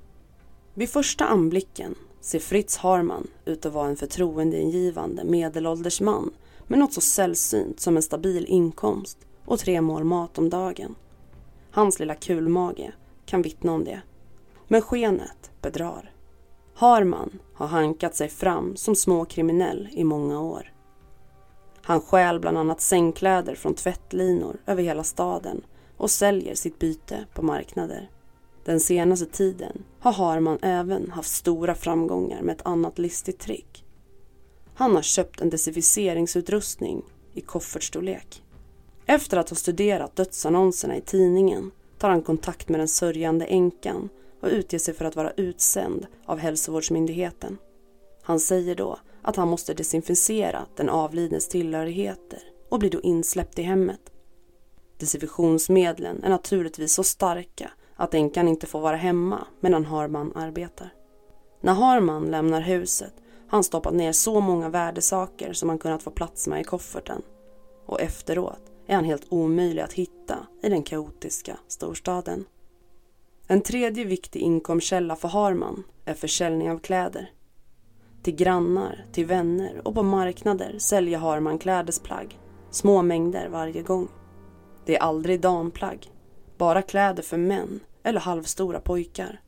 Vid 0.74 0.90
första 0.90 1.26
anblicken 1.26 1.96
ser 2.22 2.40
Fritz 2.40 2.78
Harman 2.78 3.28
ut 3.46 3.66
att 3.66 3.74
vara 3.74 3.88
en 3.88 3.96
förtroendeingivande 3.96 5.24
medelålders 5.24 6.02
man 6.02 6.34
med 6.68 6.80
något 6.80 6.94
så 6.94 7.02
sällsynt 7.02 7.80
som 7.80 7.96
en 7.96 8.02
stabil 8.02 8.46
inkomst 8.46 9.18
och 9.46 9.60
tre 9.60 9.82
mål 9.82 10.04
mat 10.04 10.38
om 10.38 10.50
dagen. 10.50 10.96
Hans 11.72 12.00
lilla 12.00 12.16
kulmage 12.16 12.92
kan 13.26 13.42
vittna 13.42 13.72
om 13.72 13.84
det. 13.84 14.02
Men 14.68 14.82
skenet 14.82 15.52
bedrar. 15.62 16.12
Harman 16.74 17.40
har 17.54 17.68
hankat 17.68 18.16
sig 18.16 18.30
fram 18.30 18.76
som 18.76 18.96
småkriminell 18.96 19.90
i 19.92 20.04
många 20.04 20.42
år. 20.42 20.74
Han 21.82 22.02
stjäl 22.02 22.40
bland 22.40 22.58
annat 22.58 22.82
sängkläder 22.82 23.56
från 23.56 23.74
tvättlinor 23.74 24.58
över 24.66 24.84
hela 24.84 25.04
staden 25.04 25.62
och 25.98 26.12
säljer 26.12 26.56
sitt 26.56 26.80
byte 26.80 27.26
på 27.34 27.42
marknader. 27.42 28.10
Den 28.68 28.80
senaste 28.80 29.26
tiden 29.26 29.84
har 30.00 30.12
Harman 30.12 30.60
även 30.62 31.12
haft 31.12 31.30
stora 31.30 31.76
framgångar 31.76 32.42
med 32.42 32.56
ett 32.56 32.66
annat 32.66 33.00
listigt 33.00 33.40
trick. 33.40 33.86
Han 34.74 34.96
har 34.96 35.02
köpt 35.02 35.42
en 35.42 35.50
desinficeringsutrustning 35.50 37.02
i 37.34 37.42
koffertstorlek. 37.42 38.44
Efter 39.06 39.38
att 39.38 39.50
ha 39.50 39.56
studerat 39.56 40.16
dödsannonserna 40.16 40.98
i 40.98 41.02
tidningen 41.02 41.72
tar 41.98 42.10
han 42.10 42.22
kontakt 42.22 42.70
med 42.70 42.80
den 42.80 42.88
sörjande 42.88 43.46
änkan 43.46 44.10
och 44.42 44.50
utger 44.50 44.80
sig 44.80 44.94
för 44.94 45.06
att 45.06 45.16
vara 45.16 45.32
utsänd 45.32 46.08
av 46.26 46.38
hälsovårdsmyndigheten. 46.38 47.58
Han 48.22 48.40
säger 48.40 48.76
då 48.76 49.00
att 49.22 49.36
han 49.36 49.48
måste 49.48 49.74
desinficera 49.74 50.66
den 50.76 50.90
avlidnes 50.90 51.48
tillhörigheter 51.48 52.40
och 52.70 52.80
blir 52.80 52.90
då 52.90 53.02
insläppt 53.02 53.60
i 53.60 53.62
hemmet. 53.62 54.02
Desinfektionsmedlen 54.98 56.24
är 56.24 56.30
naturligtvis 56.30 56.94
så 56.94 57.04
starka 57.04 57.72
att 57.98 58.14
änkan 58.14 58.48
inte 58.48 58.68
får 58.68 58.80
vara 58.80 58.96
hemma 58.96 59.48
medan 59.60 59.86
Harman 59.86 60.32
arbetar. 60.36 60.94
När 61.62 61.74
Harman 61.74 62.26
lämnar 62.26 62.62
huset 62.62 63.14
har 63.48 63.58
han 63.58 63.64
stoppat 63.64 63.94
ner 63.94 64.12
så 64.12 64.40
många 64.40 64.70
värdesaker 64.70 65.54
som 65.54 65.70
han 65.70 65.80
kunnat 65.80 66.04
få 66.04 66.12
plats 66.12 66.48
med 66.48 66.62
i 66.62 66.64
kofferten. 66.64 67.22
Och 67.86 68.02
efteråt 68.02 68.62
är 68.88 68.96
han 68.96 69.06
helt 69.06 69.26
omöjlig 69.30 69.82
att 69.82 69.94
hitta 69.94 70.48
i 70.62 70.70
den 70.70 70.84
kaotiska 70.84 71.58
storstaden. 71.68 72.46
En 73.48 73.62
tredje 73.62 74.06
viktig 74.06 74.40
inkomstkälla 74.40 75.16
för 75.16 75.28
Harman 75.28 75.84
är 76.06 76.14
försäljning 76.14 76.72
av 76.72 76.80
kläder. 76.80 77.32
Till 78.24 78.36
grannar, 78.36 79.06
till 79.12 79.26
vänner 79.26 79.82
och 79.84 79.96
på 79.96 80.04
marknader 80.04 80.76
säljer 80.80 81.18
Harman 81.18 81.60
klädesplagg, 81.60 82.40
små 82.72 83.02
mängder 83.02 83.50
varje 83.50 83.82
gång. 83.82 84.08
Det 84.86 84.96
är 84.98 85.02
aldrig 85.02 85.42
damplagg, 85.42 86.12
bara 86.58 86.82
kläder 86.82 87.24
för 87.24 87.38
män 87.38 87.80
eller 88.04 88.20
halvstora 88.20 88.80
pojkar. 88.80 89.42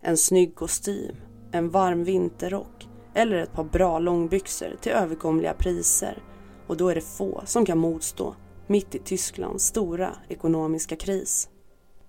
En 0.00 0.16
snygg 0.16 0.54
kostym, 0.54 1.16
en 1.52 1.70
varm 1.70 2.04
vinterrock 2.04 2.88
eller 3.14 3.36
ett 3.36 3.52
par 3.52 3.64
bra 3.64 3.98
långbyxor 3.98 4.76
till 4.80 4.92
överkomliga 4.92 5.54
priser 5.54 6.22
och 6.66 6.76
då 6.76 6.88
är 6.88 6.94
det 6.94 7.00
få 7.00 7.42
som 7.46 7.66
kan 7.66 7.78
motstå 7.78 8.34
mitt 8.66 8.94
i 8.94 8.98
Tysklands 8.98 9.64
stora 9.64 10.16
ekonomiska 10.28 10.96
kris. 10.96 11.48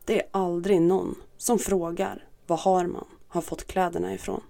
Det 0.05 0.21
är 0.21 0.27
aldrig 0.31 0.81
någon 0.81 1.15
som 1.37 1.59
frågar 1.59 2.27
var 2.47 2.57
Harman 2.57 3.07
har 3.27 3.41
fått 3.41 3.67
kläderna 3.67 4.13
ifrån. 4.13 4.41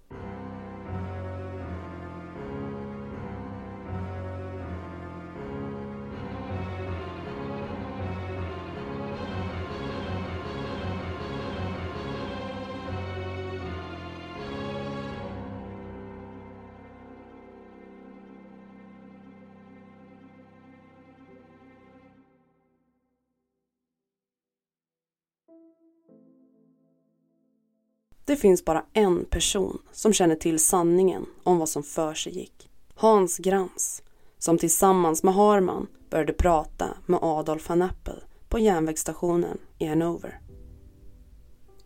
Det 28.30 28.36
finns 28.36 28.66
bara 28.66 28.86
en 28.94 29.26
person 29.26 29.82
som 29.92 30.14
känner 30.14 30.36
till 30.36 30.60
sanningen 30.60 31.26
om 31.44 31.58
vad 31.58 31.70
som 31.70 31.84
för 31.84 32.14
sig 32.14 32.38
gick. 32.40 32.70
Hans 32.96 33.38
Grans, 33.38 34.04
som 34.38 34.58
tillsammans 34.58 35.24
med 35.24 35.34
Harman 35.34 35.88
började 36.10 36.34
prata 36.34 36.86
med 37.06 37.20
Adolf 37.22 37.70
van 37.70 37.82
Appel 37.82 38.24
på 38.50 38.60
järnvägsstationen 38.60 39.58
i 39.78 39.86
Hanover. 39.86 40.40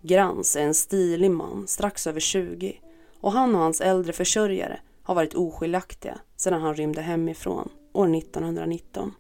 Grans 0.01 0.55
är 0.55 0.61
en 0.61 0.73
stilig 0.73 1.31
man 1.31 1.67
strax 1.67 2.07
över 2.07 2.19
20 2.19 2.81
och 3.21 3.31
han 3.31 3.55
och 3.55 3.61
hans 3.61 3.81
äldre 3.81 4.13
försörjare 4.13 4.79
har 5.03 5.15
varit 5.15 5.33
oskiljaktiga 5.33 6.19
sedan 6.35 6.61
han 6.61 6.75
rymde 6.75 7.01
hemifrån 7.01 7.69
år 7.93 8.15
1919. 8.15 9.13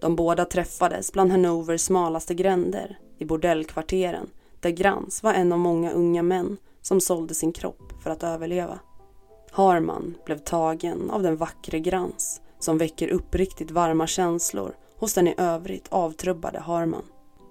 De 0.00 0.16
båda 0.16 0.44
träffades 0.44 1.12
bland 1.12 1.30
Hannovers 1.30 1.80
smalaste 1.80 2.34
gränder 2.34 2.98
i 3.18 3.24
bordellkvarteren 3.24 4.30
där 4.60 4.70
Grans 4.70 5.22
var 5.22 5.34
en 5.34 5.52
av 5.52 5.58
många 5.58 5.90
unga 5.90 6.22
män 6.22 6.56
som 6.82 7.00
sålde 7.00 7.34
sin 7.34 7.52
kropp 7.52 7.92
för 8.02 8.10
att 8.10 8.22
överleva. 8.22 8.78
Harman 9.50 10.14
blev 10.24 10.38
tagen 10.38 11.10
av 11.10 11.22
den 11.22 11.36
vackre 11.36 11.80
Grans 11.80 12.40
som 12.58 12.78
väcker 12.78 13.08
uppriktigt 13.08 13.70
varma 13.70 14.06
känslor 14.06 14.76
hos 14.98 15.14
den 15.14 15.28
i 15.28 15.34
övrigt 15.36 15.88
avtrubbade 15.88 16.60
Harman. 16.60 17.04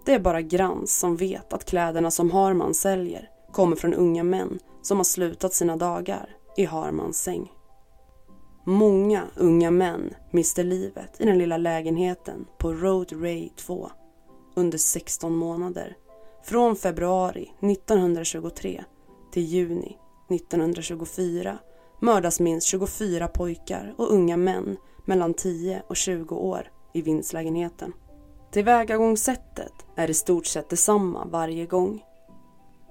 Det 0.05 0.13
är 0.13 0.19
bara 0.19 0.41
Grans 0.41 0.99
som 0.99 1.15
vet 1.15 1.53
att 1.53 1.65
kläderna 1.65 2.11
som 2.11 2.31
Harman 2.31 2.73
säljer 2.73 3.29
kommer 3.51 3.75
från 3.75 3.93
unga 3.93 4.23
män 4.23 4.59
som 4.81 4.97
har 4.97 5.03
slutat 5.03 5.53
sina 5.53 5.75
dagar 5.75 6.35
i 6.57 6.65
Harmans 6.65 7.23
säng. 7.23 7.51
Många 8.65 9.23
unga 9.35 9.71
män 9.71 10.13
miste 10.31 10.63
livet 10.63 11.21
i 11.21 11.25
den 11.25 11.37
lilla 11.37 11.57
lägenheten 11.57 12.45
på 12.57 12.73
Road 12.73 13.21
Ray 13.21 13.49
2 13.49 13.89
under 14.55 14.77
16 14.77 15.35
månader 15.35 15.97
från 16.43 16.75
februari 16.75 17.51
1923 17.61 18.83
till 19.31 19.43
juni 19.43 19.97
1924 20.29 21.57
mördas 21.99 22.39
minst 22.39 22.67
24 22.67 23.27
pojkar 23.27 23.93
och 23.97 24.13
unga 24.13 24.37
män 24.37 24.77
mellan 25.05 25.33
10 25.33 25.83
och 25.87 25.95
20 25.95 26.35
år 26.35 26.71
i 26.93 27.01
vindslägenheten. 27.01 27.93
Tillvägagångssättet 28.51 29.73
är 29.95 30.09
i 30.09 30.13
stort 30.13 30.45
sett 30.45 30.69
detsamma 30.69 31.25
varje 31.25 31.65
gång. 31.65 32.03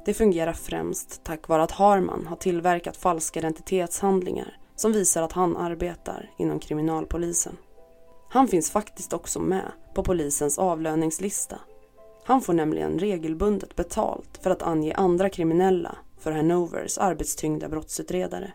Det 0.04 0.14
fungerar 0.14 0.52
främst 0.52 1.24
tack 1.24 1.48
vare 1.48 1.62
att 1.62 1.70
Harman 1.70 2.26
har 2.26 2.36
tillverkat 2.36 2.96
falska 2.96 3.40
identitetshandlingar 3.40 4.58
som 4.76 4.92
visar 4.92 5.22
att 5.22 5.32
han 5.32 5.56
arbetar 5.56 6.30
inom 6.38 6.58
kriminalpolisen. 6.58 7.56
Han 8.30 8.48
finns 8.48 8.70
faktiskt 8.70 9.12
också 9.12 9.40
med 9.40 9.72
på 9.94 10.02
polisens 10.02 10.58
avlöningslista. 10.58 11.58
Han 12.28 12.40
får 12.40 12.52
nämligen 12.52 12.98
regelbundet 12.98 13.76
betalt 13.76 14.38
för 14.42 14.50
att 14.50 14.62
ange 14.62 14.94
andra 14.94 15.30
kriminella 15.30 15.96
för 16.18 16.32
Hanovers 16.32 16.98
arbetstyngda 16.98 17.68
brottsutredare. 17.68 18.52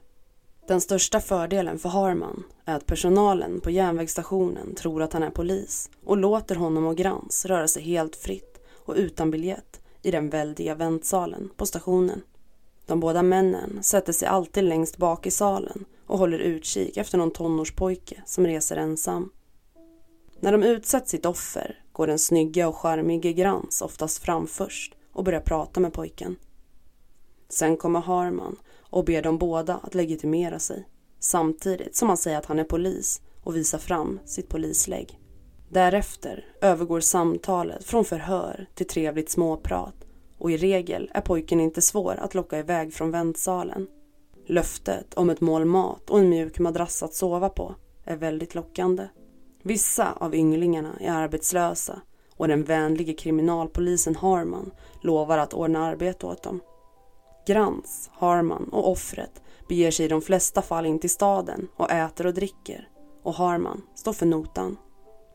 Den 0.68 0.82
största 0.82 1.20
fördelen 1.20 1.80
för 1.80 1.90
Harman 1.90 2.44
är 2.66 2.76
att 2.76 2.86
personalen 2.86 3.60
på 3.60 3.72
järnvägsstationen 3.72 4.76
tror 4.76 5.02
att 5.02 5.14
han 5.14 5.24
är 5.24 5.30
polis 5.30 5.90
och 6.06 6.18
låter 6.18 6.56
honom 6.56 6.86
och 6.86 6.98
Grans 6.98 7.46
röra 7.46 7.68
sig 7.68 7.84
helt 7.84 8.16
fritt 8.16 8.62
och 8.86 8.96
utan 8.98 9.32
biljett 9.32 9.82
i 10.02 10.12
den 10.12 10.30
väldiga 10.30 10.76
väntsalen 10.76 11.50
på 11.58 11.66
stationen. 11.66 12.22
De 12.86 13.00
båda 13.00 13.24
männen 13.24 13.80
sätter 13.82 14.14
sig 14.14 14.28
alltid 14.28 14.64
längst 14.64 14.98
bak 14.98 15.26
i 15.26 15.32
salen 15.32 15.86
och 16.08 16.18
håller 16.18 16.40
utkik 16.40 16.98
efter 16.98 17.18
någon 17.18 17.32
tonårspojke 17.32 18.22
som 18.26 18.48
reser 18.48 18.76
ensam. 18.76 19.30
När 20.44 20.52
de 20.52 20.64
utsett 20.64 21.08
sitt 21.08 21.26
offer 21.26 21.80
går 21.92 22.08
den 22.08 22.20
snygga 22.20 22.68
och 22.68 22.76
charmige 22.76 23.34
Grans 23.34 23.82
oftast 23.82 24.24
fram 24.24 24.48
först 24.48 24.96
och 25.14 25.24
börjar 25.24 25.40
prata 25.40 25.80
med 25.80 25.94
pojken. 25.94 26.36
Sen 27.50 27.78
kommer 27.78 28.00
Harman 28.00 28.56
och 28.80 29.06
ber 29.06 29.22
dem 29.22 29.38
båda 29.38 29.76
att 29.76 29.96
legitimera 29.96 30.60
sig 30.60 30.88
samtidigt 31.20 31.96
som 31.96 32.08
han 32.08 32.18
säger 32.18 32.38
att 32.38 32.46
han 32.46 32.60
är 32.60 32.64
polis 32.64 33.22
och 33.44 33.56
visar 33.56 33.78
fram 33.78 34.20
sitt 34.26 34.50
polislägg. 34.50 35.20
Därefter 35.70 36.46
övergår 36.62 37.00
samtalet 37.00 37.84
från 37.84 38.06
förhör 38.06 38.68
till 38.74 38.88
trevligt 38.88 39.30
småprat 39.30 39.96
och 40.38 40.52
i 40.52 40.58
regel 40.58 41.12
är 41.14 41.22
pojken 41.22 41.60
inte 41.60 41.82
svår 41.82 42.16
att 42.16 42.34
locka 42.34 42.60
iväg 42.60 42.94
från 42.94 43.12
väntsalen. 43.12 43.88
Löftet 44.48 45.14
om 45.14 45.30
ett 45.30 45.42
mål 45.42 45.66
mat 45.66 46.10
och 46.10 46.20
en 46.20 46.30
mjuk 46.30 46.60
madrass 46.60 47.04
att 47.04 47.14
sova 47.14 47.50
på 47.50 47.76
är 48.04 48.16
väldigt 48.16 48.56
lockande. 48.56 49.08
Vissa 49.66 50.14
av 50.14 50.36
ynglingarna 50.36 50.94
är 51.00 51.12
arbetslösa 51.12 52.02
och 52.36 52.48
den 52.48 52.64
vänlige 52.64 53.14
kriminalpolisen 53.14 54.16
Harman 54.16 54.72
lovar 55.02 55.38
att 55.38 55.54
ordna 55.54 55.86
arbete 55.86 56.26
åt 56.26 56.44
dem. 56.44 56.62
Grans, 57.48 58.10
Harman 58.14 58.70
och 58.72 58.92
offret 58.92 59.42
beger 59.70 59.92
sig 59.92 60.06
i 60.06 60.10
de 60.10 60.22
flesta 60.22 60.62
fall 60.62 60.86
in 60.86 61.00
till 61.00 61.10
staden 61.10 61.68
och 61.76 61.92
äter 61.92 62.28
och 62.28 62.34
dricker 62.34 62.88
och 63.24 63.34
Harman 63.34 63.82
står 63.96 64.14
för 64.14 64.26
notan. 64.26 64.78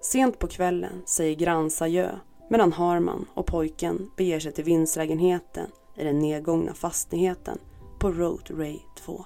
Sent 0.01 0.39
på 0.39 0.47
kvällen 0.47 1.03
säger 1.07 1.35
Grans 1.37 1.83
adjö 1.83 2.11
medan 2.51 2.73
Harman 2.73 3.27
och 3.35 3.47
pojken 3.47 4.11
beger 4.17 4.41
sig 4.41 4.53
till 4.53 4.65
vindslägenheten 4.65 5.67
i 5.97 6.05
den 6.05 6.19
nedgångna 6.19 6.75
fastigheten 6.75 7.59
på 7.99 8.11
Road 8.11 8.51
Ray 8.51 8.79
2. 8.99 9.25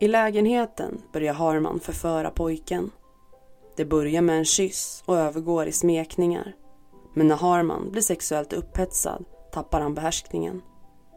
I 0.00 0.08
lägenheten 0.08 1.02
börjar 1.12 1.34
Harman 1.34 1.80
förföra 1.80 2.30
pojken. 2.30 2.90
Det 3.76 3.84
börjar 3.84 4.22
med 4.22 4.38
en 4.38 4.44
kyss 4.44 5.02
och 5.06 5.16
övergår 5.16 5.66
i 5.66 5.72
smekningar. 5.72 6.54
Men 7.14 7.28
när 7.28 7.36
Harman 7.36 7.90
blir 7.90 8.02
sexuellt 8.02 8.52
upphetsad 8.52 9.24
tappar 9.52 9.80
han 9.80 9.94
behärskningen. 9.94 10.62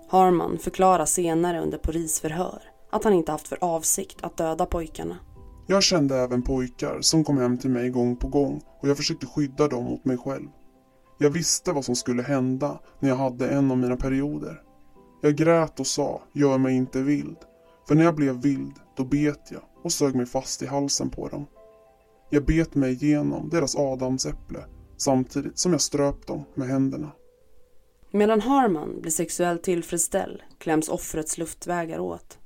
Harman 0.09 0.57
förklarar 0.57 1.05
senare 1.05 1.61
under 1.61 1.77
polisförhör 1.77 2.61
att 2.91 3.03
han 3.03 3.13
inte 3.13 3.31
haft 3.31 3.47
för 3.47 3.57
avsikt 3.61 4.17
att 4.23 4.37
döda 4.37 4.65
pojkarna. 4.65 5.17
Jag 5.67 5.83
kände 5.83 6.17
även 6.17 6.41
pojkar 6.41 6.97
som 7.01 7.23
kom 7.23 7.37
hem 7.37 7.57
till 7.57 7.69
mig 7.69 7.89
gång 7.89 8.15
på 8.15 8.27
gång 8.27 8.61
och 8.81 8.89
jag 8.89 8.97
försökte 8.97 9.25
skydda 9.25 9.67
dem 9.67 9.83
mot 9.83 10.05
mig 10.05 10.17
själv. 10.17 10.47
Jag 11.17 11.29
visste 11.29 11.71
vad 11.71 11.85
som 11.85 11.95
skulle 11.95 12.23
hända 12.23 12.79
när 12.99 13.09
jag 13.09 13.15
hade 13.15 13.49
en 13.49 13.71
av 13.71 13.77
mina 13.77 13.97
perioder. 13.97 14.61
Jag 15.21 15.35
grät 15.35 15.79
och 15.79 15.87
sa, 15.87 16.21
gör 16.33 16.57
mig 16.57 16.75
inte 16.75 17.01
vild. 17.01 17.37
För 17.87 17.95
när 17.95 18.03
jag 18.03 18.15
blev 18.15 18.41
vild, 18.41 18.73
då 18.97 19.03
bet 19.03 19.51
jag 19.51 19.61
och 19.83 19.91
sög 19.91 20.15
mig 20.15 20.25
fast 20.25 20.61
i 20.61 20.65
halsen 20.65 21.09
på 21.09 21.27
dem. 21.27 21.45
Jag 22.33 22.45
bet 22.45 22.75
mig 22.75 23.03
igenom 23.03 23.49
deras 23.49 23.75
adamsäpple 23.75 24.65
samtidigt 24.97 25.59
som 25.59 25.71
jag 25.71 25.81
ströp 25.81 26.27
dem 26.27 26.45
med 26.55 26.67
händerna. 26.67 27.11
Medan 28.11 28.41
Harman 28.41 29.01
blir 29.01 29.11
sexuellt 29.11 29.63
tillfredsställd 29.63 30.41
kläms 30.57 30.89
offrets 30.89 31.37
luftvägar 31.37 31.99
åt. 31.99 32.37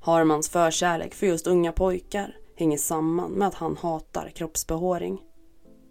Harmans 0.00 0.48
förkärlek 0.48 1.14
för 1.14 1.26
just 1.26 1.46
unga 1.46 1.72
pojkar 1.72 2.36
hänger 2.56 2.78
samman 2.78 3.30
med 3.30 3.48
att 3.48 3.54
han 3.54 3.76
hatar 3.76 4.28
kroppsbehåring. 4.28 5.22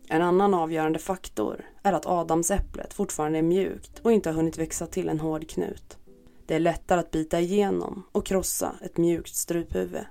En 0.08 0.22
annan 0.22 0.54
avgörande 0.54 1.00
faktor 1.00 1.66
är 1.84 1.94
att 1.94 2.06
adamsäpplet 2.06 2.94
fortfarande 2.94 3.38
är 3.40 3.44
mjukt 3.44 4.00
och 4.00 4.12
inte 4.12 4.30
har 4.30 4.36
hunnit 4.36 4.58
växa 4.58 4.88
till 4.88 5.10
en 5.10 5.20
hård 5.20 5.50
knut. 5.50 5.98
Det 6.46 6.56
är 6.56 6.60
lättare 6.60 7.00
att 7.00 7.12
bita 7.12 7.40
igenom 7.40 8.04
och 8.12 8.26
krossa 8.26 8.76
ett 8.82 8.98
mjukt 8.98 9.36
struphuvud. 9.36 10.06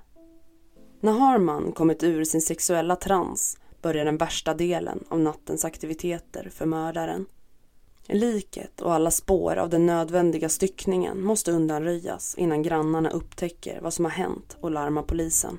När 1.02 1.12
Harman 1.12 1.72
kommit 1.72 2.02
ur 2.02 2.24
sin 2.24 2.42
sexuella 2.42 2.96
trans 2.96 3.58
börjar 3.82 4.04
den 4.04 4.16
värsta 4.16 4.54
delen 4.54 5.04
av 5.08 5.20
nattens 5.20 5.64
aktiviteter 5.64 6.50
för 6.54 6.66
mördaren. 6.66 7.26
Liket 8.06 8.80
och 8.80 8.94
alla 8.94 9.10
spår 9.10 9.56
av 9.56 9.68
den 9.68 9.86
nödvändiga 9.86 10.48
styckningen 10.48 11.24
måste 11.24 11.52
undanröjas 11.52 12.34
innan 12.38 12.62
grannarna 12.62 13.10
upptäcker 13.10 13.80
vad 13.80 13.94
som 13.94 14.04
har 14.04 14.12
hänt 14.12 14.56
och 14.60 14.70
larmar 14.70 15.02
polisen. 15.02 15.58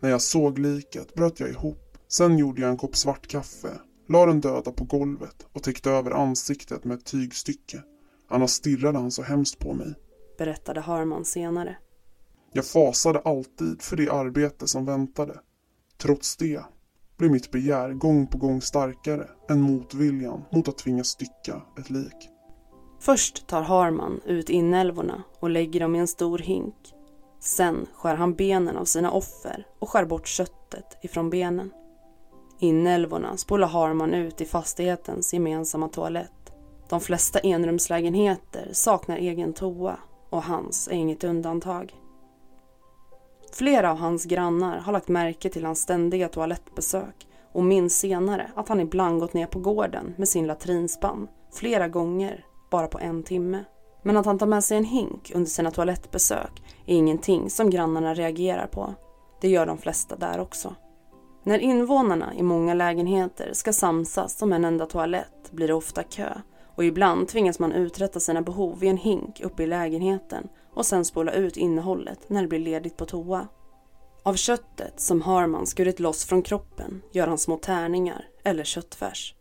När 0.00 0.10
jag 0.10 0.22
såg 0.22 0.58
liket 0.58 1.14
bröt 1.14 1.40
jag 1.40 1.48
ihop. 1.48 1.98
Sen 2.08 2.38
gjorde 2.38 2.60
jag 2.60 2.70
en 2.70 2.76
kopp 2.76 2.96
svart 2.96 3.26
kaffe, 3.26 3.70
la 4.08 4.26
den 4.26 4.40
döda 4.40 4.72
på 4.72 4.84
golvet 4.84 5.46
och 5.52 5.62
täckte 5.62 5.90
över 5.90 6.10
ansiktet 6.10 6.84
med 6.84 6.98
ett 6.98 7.04
tygstycke. 7.04 7.82
Annars 8.28 8.50
stirrade 8.50 8.98
han 8.98 9.10
så 9.10 9.22
hemskt 9.22 9.58
på 9.58 9.74
mig. 9.74 9.94
Berättade 10.38 10.80
Harman 10.80 11.24
senare. 11.24 11.76
Jag 12.56 12.66
fasade 12.66 13.18
alltid 13.18 13.82
för 13.82 13.96
det 13.96 14.10
arbete 14.10 14.68
som 14.68 14.84
väntade. 14.84 15.40
Trots 15.98 16.36
det 16.36 16.60
blev 17.18 17.30
mitt 17.30 17.50
begär 17.50 17.92
gång 17.92 18.26
på 18.26 18.38
gång 18.38 18.60
starkare 18.60 19.28
än 19.48 19.60
motviljan 19.60 20.44
mot 20.52 20.68
att 20.68 20.78
tvingas 20.78 21.06
stycka 21.06 21.62
ett 21.78 21.90
lik. 21.90 22.30
Först 23.00 23.46
tar 23.46 23.62
Harman 23.62 24.20
ut 24.24 24.50
inälvorna 24.50 25.22
och 25.40 25.50
lägger 25.50 25.80
dem 25.80 25.94
i 25.94 25.98
en 25.98 26.08
stor 26.08 26.38
hink. 26.38 26.74
Sen 27.40 27.86
skär 27.94 28.16
han 28.16 28.34
benen 28.34 28.76
av 28.76 28.84
sina 28.84 29.10
offer 29.10 29.66
och 29.78 29.90
skär 29.90 30.04
bort 30.04 30.26
köttet 30.26 30.98
ifrån 31.02 31.30
benen. 31.30 31.72
Inälvorna 32.58 33.36
spolar 33.36 33.68
Harman 33.68 34.14
ut 34.14 34.40
i 34.40 34.44
fastighetens 34.44 35.34
gemensamma 35.34 35.88
toalett. 35.88 36.52
De 36.88 37.00
flesta 37.00 37.38
enrumslägenheter 37.38 38.70
saknar 38.72 39.16
egen 39.16 39.52
toa 39.52 39.98
och 40.30 40.42
hans 40.42 40.88
är 40.88 40.92
inget 40.92 41.24
undantag. 41.24 41.94
Flera 43.56 43.90
av 43.90 43.98
hans 43.98 44.24
grannar 44.24 44.78
har 44.78 44.92
lagt 44.92 45.08
märke 45.08 45.48
till 45.48 45.64
hans 45.64 45.80
ständiga 45.80 46.28
toalettbesök 46.28 47.26
och 47.52 47.64
minns 47.64 47.98
senare 47.98 48.50
att 48.54 48.68
han 48.68 48.80
ibland 48.80 49.20
gått 49.20 49.34
ner 49.34 49.46
på 49.46 49.58
gården 49.58 50.14
med 50.16 50.28
sin 50.28 50.46
latrinspann 50.46 51.28
flera 51.52 51.88
gånger 51.88 52.44
bara 52.70 52.86
på 52.86 52.98
en 52.98 53.22
timme. 53.22 53.64
Men 54.02 54.16
att 54.16 54.26
han 54.26 54.38
tar 54.38 54.46
med 54.46 54.64
sig 54.64 54.76
en 54.76 54.84
hink 54.84 55.32
under 55.34 55.50
sina 55.50 55.70
toalettbesök 55.70 56.62
är 56.86 56.94
ingenting 56.96 57.50
som 57.50 57.70
grannarna 57.70 58.14
reagerar 58.14 58.66
på. 58.66 58.94
Det 59.40 59.48
gör 59.48 59.66
de 59.66 59.78
flesta 59.78 60.16
där 60.16 60.40
också. 60.40 60.74
När 61.42 61.58
invånarna 61.58 62.34
i 62.34 62.42
många 62.42 62.74
lägenheter 62.74 63.50
ska 63.52 63.72
samsas 63.72 64.42
om 64.42 64.52
en 64.52 64.64
enda 64.64 64.86
toalett 64.86 65.50
blir 65.50 65.68
det 65.68 65.74
ofta 65.74 66.02
kö 66.02 66.32
och 66.74 66.84
ibland 66.84 67.28
tvingas 67.28 67.58
man 67.58 67.72
uträtta 67.72 68.20
sina 68.20 68.42
behov 68.42 68.84
i 68.84 68.88
en 68.88 68.96
hink 68.96 69.40
uppe 69.40 69.62
i 69.62 69.66
lägenheten 69.66 70.48
och 70.76 70.86
sen 70.86 71.04
spola 71.04 71.32
ut 71.32 71.56
innehållet 71.56 72.28
när 72.28 72.42
det 72.42 72.48
blir 72.48 72.58
ledigt 72.58 72.96
på 72.96 73.04
toa. 73.04 73.48
Av 74.22 74.34
köttet 74.34 75.00
som 75.00 75.22
Harman 75.22 75.66
skurit 75.66 76.00
loss 76.00 76.24
från 76.24 76.42
kroppen 76.42 77.02
gör 77.12 77.26
han 77.26 77.38
små 77.38 77.56
tärningar 77.56 78.24
eller 78.44 78.64
köttfärs. 78.64 79.34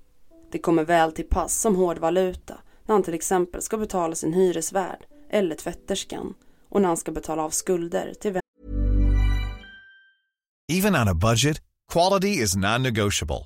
Det 0.51 0.59
kommer 0.59 0.83
väl 0.83 1.11
till 1.11 1.27
pass 1.29 1.61
som 1.61 1.75
hård 1.75 1.97
valuta 1.97 2.57
när 2.85 2.95
han 2.95 3.03
till 3.03 3.13
exempel 3.13 3.61
ska 3.61 3.77
betala 3.77 4.15
sin 4.15 4.33
hyresvärd 4.33 5.05
eller 5.29 5.55
tvätterskan 5.55 6.33
och 6.69 6.81
när 6.81 6.87
han 6.87 6.97
ska 6.97 7.11
betala 7.11 7.43
av 7.43 7.49
skulder 7.49 8.13
till 8.21 8.39
Even 10.71 10.95
on 10.95 11.07
a 11.07 11.13
budget, 11.13 11.57
quality 11.93 12.41
is 12.43 12.55
non-negotiable. 12.55 13.45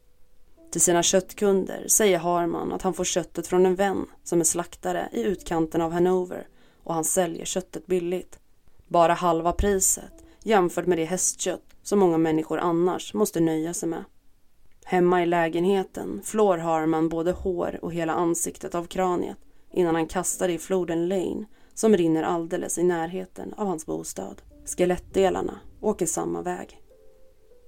Till 0.71 0.81
sina 0.81 1.03
köttkunder 1.03 1.87
säger 1.87 2.17
Harman 2.17 2.73
att 2.73 2.81
han 2.81 2.93
får 2.93 3.03
köttet 3.03 3.47
från 3.47 3.65
en 3.65 3.75
vän 3.75 4.05
som 4.23 4.39
är 4.39 4.43
slaktare 4.43 5.09
i 5.11 5.21
utkanten 5.21 5.81
av 5.81 5.91
Hanover 5.91 6.47
och 6.83 6.93
han 6.93 7.03
säljer 7.03 7.45
köttet 7.45 7.87
billigt. 7.87 8.39
Bara 8.87 9.13
halva 9.13 9.51
priset 9.51 10.13
jämfört 10.43 10.85
med 10.85 10.97
det 10.97 11.05
hästkött 11.05 11.63
som 11.83 11.99
många 11.99 12.17
människor 12.17 12.59
annars 12.59 13.13
måste 13.13 13.39
nöja 13.39 13.73
sig 13.73 13.89
med. 13.89 14.03
Hemma 14.85 15.23
i 15.23 15.25
lägenheten 15.25 16.21
flår 16.23 16.57
Harman 16.57 17.09
både 17.09 17.31
hår 17.31 17.79
och 17.81 17.93
hela 17.93 18.13
ansiktet 18.13 18.75
av 18.75 18.85
kraniet 18.85 19.37
innan 19.71 19.95
han 19.95 20.07
kastar 20.07 20.47
det 20.47 20.53
i 20.53 20.59
floden 20.59 21.07
Lane 21.07 21.45
som 21.73 21.97
rinner 21.97 22.23
alldeles 22.23 22.77
i 22.77 22.83
närheten 22.83 23.53
av 23.57 23.67
hans 23.67 23.85
bostad. 23.85 24.41
Skelettdelarna 24.65 25.59
åker 25.81 26.05
samma 26.05 26.41
väg. 26.41 26.80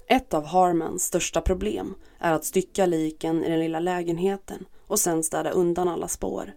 Ett 0.07 0.33
av 0.33 0.45
Harmans 0.45 1.03
största 1.03 1.41
problem 1.41 1.95
är 2.19 2.33
att 2.33 2.45
stycka 2.45 2.85
liken 2.85 3.43
i 3.43 3.49
den 3.49 3.59
lilla 3.59 3.79
lägenheten 3.79 4.65
och 4.87 4.99
sen 4.99 5.23
städa 5.23 5.49
undan 5.51 5.87
alla 5.87 6.07
spår. 6.07 6.53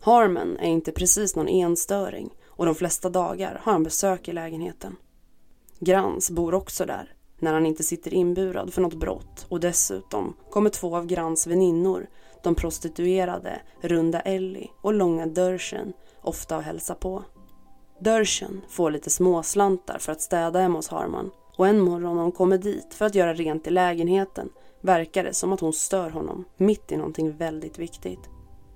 Harman 0.00 0.56
är 0.56 0.68
inte 0.68 0.92
precis 0.92 1.36
någon 1.36 1.48
enstöring 1.48 2.30
och 2.46 2.66
de 2.66 2.74
flesta 2.74 3.10
dagar 3.10 3.60
har 3.62 3.72
han 3.72 3.82
besök 3.82 4.28
i 4.28 4.32
lägenheten. 4.32 4.96
Grans 5.78 6.30
bor 6.30 6.54
också 6.54 6.86
där 6.86 7.16
när 7.38 7.52
han 7.52 7.66
inte 7.66 7.82
sitter 7.82 8.14
inburad 8.14 8.74
för 8.74 8.82
något 8.82 8.94
brott 8.94 9.46
och 9.48 9.60
dessutom 9.60 10.36
kommer 10.50 10.70
två 10.70 10.96
av 10.96 11.06
Grans 11.06 11.46
väninnor, 11.46 12.06
de 12.42 12.54
prostituerade 12.54 13.60
Runda 13.80 14.20
Ellie 14.20 14.70
och 14.80 14.94
Långa 14.94 15.26
Dörschen, 15.26 15.92
ofta 16.22 16.56
och 16.56 16.62
hälsa 16.62 16.94
på. 16.94 17.22
Dörschen 18.00 18.62
får 18.68 18.90
lite 18.90 19.10
småslantar 19.10 19.98
för 19.98 20.12
att 20.12 20.20
städa 20.20 20.60
hemma 20.60 20.78
hos 20.78 20.88
Harman 20.88 21.30
och 21.56 21.66
en 21.66 21.80
morgon 21.80 22.16
när 22.16 22.22
hon 22.22 22.32
kommer 22.32 22.58
dit 22.58 22.94
för 22.94 23.04
att 23.04 23.14
göra 23.14 23.34
rent 23.34 23.66
i 23.66 23.70
lägenheten 23.70 24.48
verkar 24.80 25.24
det 25.24 25.34
som 25.34 25.52
att 25.52 25.60
hon 25.60 25.72
stör 25.72 26.10
honom 26.10 26.44
mitt 26.56 26.92
i 26.92 26.96
någonting 26.96 27.36
väldigt 27.36 27.78
viktigt. 27.78 28.30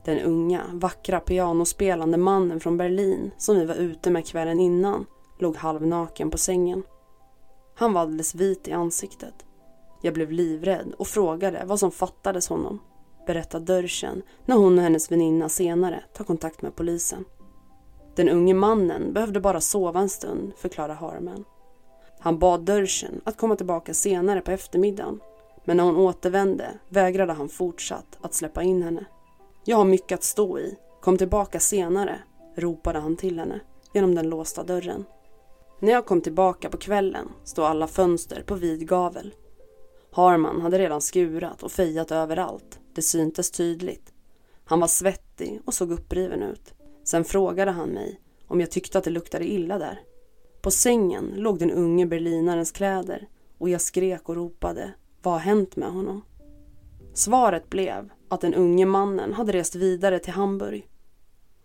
Den 0.05 0.19
unga, 0.19 0.63
vackra 0.73 1.21
pianospelande 1.21 2.19
mannen 2.19 2.61
från 2.61 2.77
Berlin 2.77 3.31
som 3.39 3.57
vi 3.57 3.65
var 3.65 3.75
ute 3.75 4.11
med 4.11 4.27
kvällen 4.27 4.61
innan 4.61 5.07
låg 5.39 5.57
halvnaken 5.57 6.31
på 6.31 6.39
sängen. 6.39 6.83
Han 7.75 7.93
var 7.93 8.01
alldeles 8.01 8.35
vit 8.35 8.69
i 8.69 8.73
ansiktet. 8.73 9.35
Jag 10.03 10.15
blev 10.15 10.33
livrädd 10.33 10.95
och 10.99 11.07
frågade 11.07 11.63
vad 11.67 11.81
som 11.81 11.91
fattades 11.91 12.49
honom, 12.49 12.79
berättar 13.27 13.61
Dörschen 13.61 14.23
när 14.47 14.57
hon 14.57 14.79
och 14.79 14.85
hennes 14.85 15.13
väninna 15.13 15.49
senare 15.49 16.05
tar 16.15 16.25
kontakt 16.25 16.63
med 16.63 16.77
polisen. 16.77 17.25
Den 18.17 18.29
unge 18.29 18.55
mannen 18.55 19.13
behövde 19.13 19.41
bara 19.41 19.61
sova 19.61 20.01
en 20.01 20.09
stund, 20.09 20.53
förklarar 20.57 20.95
Harman. 20.95 21.45
Han 22.21 22.39
bad 22.39 22.61
Dörschen 22.61 23.21
att 23.25 23.37
komma 23.37 23.57
tillbaka 23.57 23.95
senare 23.95 24.41
på 24.41 24.51
eftermiddagen 24.51 25.21
men 25.65 25.77
när 25.77 25.85
hon 25.85 25.97
återvände 25.97 26.79
vägrade 26.89 27.33
han 27.33 27.49
fortsatt 27.49 28.19
att 28.21 28.35
släppa 28.35 28.63
in 28.63 28.83
henne. 28.83 29.05
Jag 29.65 29.77
har 29.77 29.85
mycket 29.85 30.19
att 30.19 30.25
stå 30.25 30.59
i. 30.59 30.77
Kom 31.01 31.19
tillbaka 31.19 31.61
senare, 31.61 32.19
ropade 32.57 32.99
han 32.99 33.17
till 33.17 33.39
henne 33.39 33.61
genom 33.93 34.15
den 34.15 34.29
låsta 34.29 34.65
dörren. 34.65 35.05
När 35.81 35.93
jag 35.93 36.07
kom 36.07 36.21
tillbaka 36.21 36.71
på 36.71 36.77
kvällen 36.77 37.29
stod 37.45 37.65
alla 37.65 37.87
fönster 37.87 38.43
på 38.43 38.55
vid 38.55 38.89
gavel. 38.89 39.35
Harman 40.13 40.61
hade 40.61 40.79
redan 40.79 41.01
skurat 41.01 41.63
och 41.63 41.73
fejat 41.73 42.11
överallt. 42.11 42.79
Det 42.95 43.03
syntes 43.03 43.51
tydligt. 43.51 44.13
Han 44.65 44.81
var 44.81 44.87
svettig 44.87 45.61
och 45.65 45.75
såg 45.75 45.93
uppriven 45.93 46.43
ut. 46.43 46.75
Sen 47.05 47.25
frågade 47.25 47.71
han 47.71 47.89
mig 47.89 48.21
om 48.47 48.61
jag 48.61 48.71
tyckte 48.71 48.99
att 48.99 49.05
det 49.05 49.11
luktade 49.11 49.45
illa 49.45 49.79
där. 49.79 50.01
På 50.61 50.71
sängen 50.71 51.33
låg 51.37 51.59
den 51.59 51.71
unge 51.71 52.07
berlinarens 52.07 52.73
kläder 52.73 53.29
och 53.59 53.69
jag 53.69 53.81
skrek 53.81 54.29
och 54.29 54.37
ropade. 54.37 54.93
Vad 55.23 55.35
har 55.35 55.41
hänt 55.41 55.77
med 55.77 55.93
honom? 55.93 56.23
Svaret 57.15 57.71
blev 57.71 58.11
att 58.29 58.41
den 58.41 58.55
unge 58.55 58.87
mannen 58.87 59.33
hade 59.33 59.53
rest 59.53 59.75
vidare 59.75 60.19
till 60.19 60.33
Hamburg. 60.33 60.89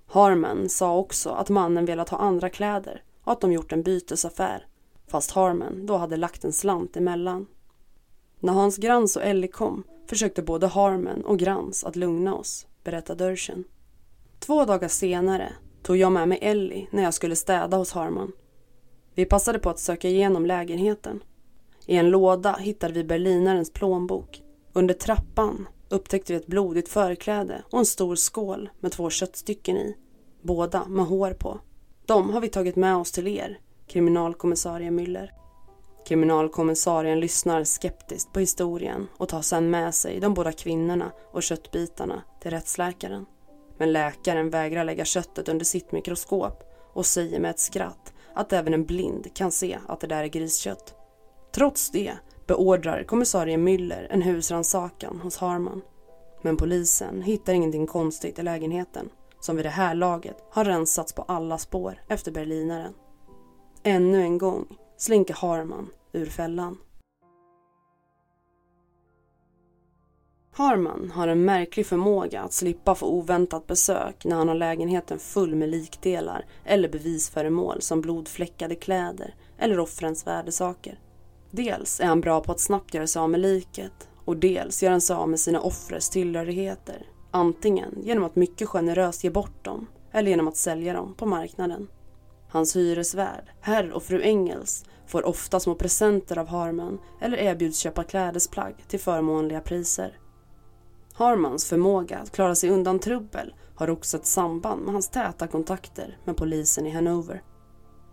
Harman 0.08 0.70
sa 0.70 0.98
också 0.98 1.30
att 1.30 1.50
mannen 1.50 1.86
velat 1.86 2.10
ha 2.10 2.18
andra 2.18 2.50
kläder 2.50 3.04
och 3.24 3.32
att 3.32 3.42
de 3.42 3.52
gjort 3.52 3.72
en 3.72 3.84
bytesaffär 3.84 4.68
fast 5.08 5.32
Harman 5.32 5.86
då 5.86 5.98
hade 5.98 6.18
lagt 6.18 6.44
en 6.44 6.54
slant 6.54 6.98
emellan. 6.98 7.48
När 8.40 8.54
Hans 8.54 8.78
Grans 8.78 9.16
och 9.16 9.24
Ellie 9.24 9.48
kom 9.48 9.84
försökte 10.08 10.42
både 10.42 10.68
Harman 10.68 11.26
och 11.26 11.40
Grans 11.40 11.84
att 11.84 11.96
lugna 11.96 12.36
oss, 12.36 12.68
berättar 12.84 13.16
Dörschen. 13.16 13.64
Två 14.40 14.66
dagar 14.66 14.88
senare 14.88 15.54
tog 15.84 15.98
jag 15.98 16.12
med 16.12 16.28
mig 16.28 16.40
Ellie 16.42 16.88
när 16.92 17.04
jag 17.04 17.14
skulle 17.14 17.36
städa 17.36 17.78
hos 17.78 17.92
Harman. 17.92 18.32
Vi 19.16 19.26
passade 19.26 19.60
på 19.60 19.70
att 19.70 19.80
söka 19.80 20.10
igenom 20.10 20.46
lägenheten. 20.46 21.24
I 21.86 21.96
en 21.96 22.10
låda 22.10 22.56
hittade 22.60 22.94
vi 22.94 23.04
berlinarens 23.04 23.74
plånbok. 23.74 24.42
Under 24.74 24.94
trappan 24.94 25.68
upptäckte 25.90 26.34
vi 26.34 26.40
ett 26.40 26.48
blodigt 26.48 26.90
förkläde 26.90 27.64
och 27.72 27.80
en 27.80 27.86
stor 27.86 28.16
skål 28.16 28.70
med 28.80 28.92
två 28.92 29.10
köttstycken 29.10 29.78
i. 29.78 29.96
Båda 30.42 30.86
med 30.86 31.06
hår 31.06 31.32
på. 31.32 31.60
De 32.06 32.30
har 32.30 32.42
vi 32.42 32.50
tagit 32.50 32.76
med 32.76 32.96
oss 32.96 33.12
till 33.12 33.28
er, 33.28 33.60
kriminalkommissarie 33.88 34.90
Müller. 34.90 35.30
Kriminalkommissarien 36.08 37.20
lyssnar 37.20 37.64
skeptiskt 37.64 38.34
på 38.34 38.40
historien 38.40 39.08
och 39.18 39.30
tar 39.30 39.42
sedan 39.42 39.70
med 39.70 39.96
sig 39.96 40.20
de 40.20 40.34
båda 40.34 40.52
kvinnorna 40.52 41.12
och 41.32 41.44
köttbitarna 41.44 42.22
till 42.42 42.52
rättsläkaren. 42.52 43.26
Men 43.78 43.94
läkaren 43.94 44.50
vägrar 44.50 44.84
lägga 44.84 45.06
köttet 45.06 45.50
under 45.50 45.66
sitt 45.66 45.92
mikroskop 45.92 46.64
och 46.94 47.06
säger 47.06 47.40
med 47.40 47.52
ett 47.52 47.60
skratt 47.60 48.15
att 48.36 48.54
även 48.54 48.74
en 48.74 48.86
blind 48.86 49.34
kan 49.34 49.52
se 49.52 49.80
att 49.88 50.00
det 50.00 50.08
där 50.08 50.24
är 50.24 50.28
griskött. 50.28 50.96
Trots 51.52 51.90
det 51.90 52.14
beordrar 52.48 53.04
kommissarie 53.04 53.58
Müller 53.58 54.08
en 54.10 54.22
husrannsakan 54.22 55.20
hos 55.20 55.38
Harman. 55.38 55.82
Men 56.42 56.58
polisen 56.58 57.22
hittar 57.22 57.54
ingenting 57.54 57.88
konstigt 57.88 58.40
i 58.40 58.44
lägenheten 58.44 59.10
som 59.40 59.56
vid 59.56 59.66
det 59.66 59.70
här 59.70 59.96
laget 59.96 60.44
har 60.52 60.66
rensats 60.66 61.14
på 61.14 61.22
alla 61.22 61.58
spår 61.58 62.02
efter 62.08 62.32
berlinaren. 62.32 62.94
Ännu 63.84 64.22
en 64.22 64.38
gång 64.38 64.78
slinker 64.98 65.34
Harman 65.34 65.90
ur 66.14 66.26
fällan. 66.26 66.78
Harman 70.58 71.12
har 71.16 71.28
en 71.28 71.46
märklig 71.46 71.86
förmåga 71.86 72.42
att 72.42 72.54
slippa 72.54 72.96
få 72.96 73.08
oväntat 73.08 73.68
besök 73.68 74.26
när 74.26 74.36
han 74.36 74.48
har 74.48 74.56
lägenheten 74.56 75.20
full 75.20 75.56
med 75.56 75.70
likdelar 75.70 76.46
eller 76.66 76.90
bevisföremål 76.90 77.82
som 77.82 78.02
blodfläckade 78.02 78.76
kläder 78.76 79.36
eller 79.58 79.80
offrens 79.80 80.28
värdesaker. 80.28 81.00
Dels 81.52 82.00
är 82.00 82.06
han 82.06 82.22
bra 82.22 82.42
på 82.42 82.52
att 82.52 82.60
snabbt 82.60 82.94
göra 82.94 83.08
sig 83.08 83.20
av 83.20 83.30
med 83.30 83.40
liket 83.40 84.10
och 84.26 84.38
dels 84.38 84.84
gör 84.84 84.92
han 84.92 85.02
sig 85.02 85.16
av 85.16 85.30
med 85.30 85.40
sina 85.40 85.60
offres 85.62 86.10
tillhörigheter. 86.10 87.08
Antingen 87.32 88.02
genom 88.02 88.24
att 88.24 88.36
mycket 88.36 88.70
generöst 88.70 89.24
ge 89.24 89.30
bort 89.30 89.66
dem 89.66 89.88
eller 90.12 90.30
genom 90.30 90.48
att 90.48 90.58
sälja 90.58 90.94
dem 90.94 91.14
på 91.18 91.26
marknaden. 91.26 91.88
Hans 92.50 92.76
hyresvärd, 92.76 93.50
herr 93.62 93.92
och 93.92 94.04
fru 94.04 94.22
Engels, 94.22 94.86
får 95.08 95.26
ofta 95.26 95.60
små 95.60 95.76
presenter 95.76 96.38
av 96.38 96.48
Harman 96.48 97.00
eller 97.22 97.38
erbjuds 97.38 97.80
köpa 97.80 98.04
klädesplagg 98.04 98.76
till 98.88 99.00
förmånliga 99.00 99.62
priser. 99.62 100.20
Harmans 101.18 101.66
förmåga 101.66 102.18
att 102.18 102.32
klara 102.32 102.56
sig 102.56 102.70
undan 102.70 103.00
trubbel 103.00 103.54
har 103.76 103.90
också 103.90 104.18
ett 104.18 104.26
samband 104.26 104.82
med 104.82 104.94
hans 104.94 105.10
täta 105.10 105.48
kontakter 105.48 106.18
med 106.26 106.38
polisen 106.38 106.86
i 106.86 106.90
Hanover. 106.90 107.44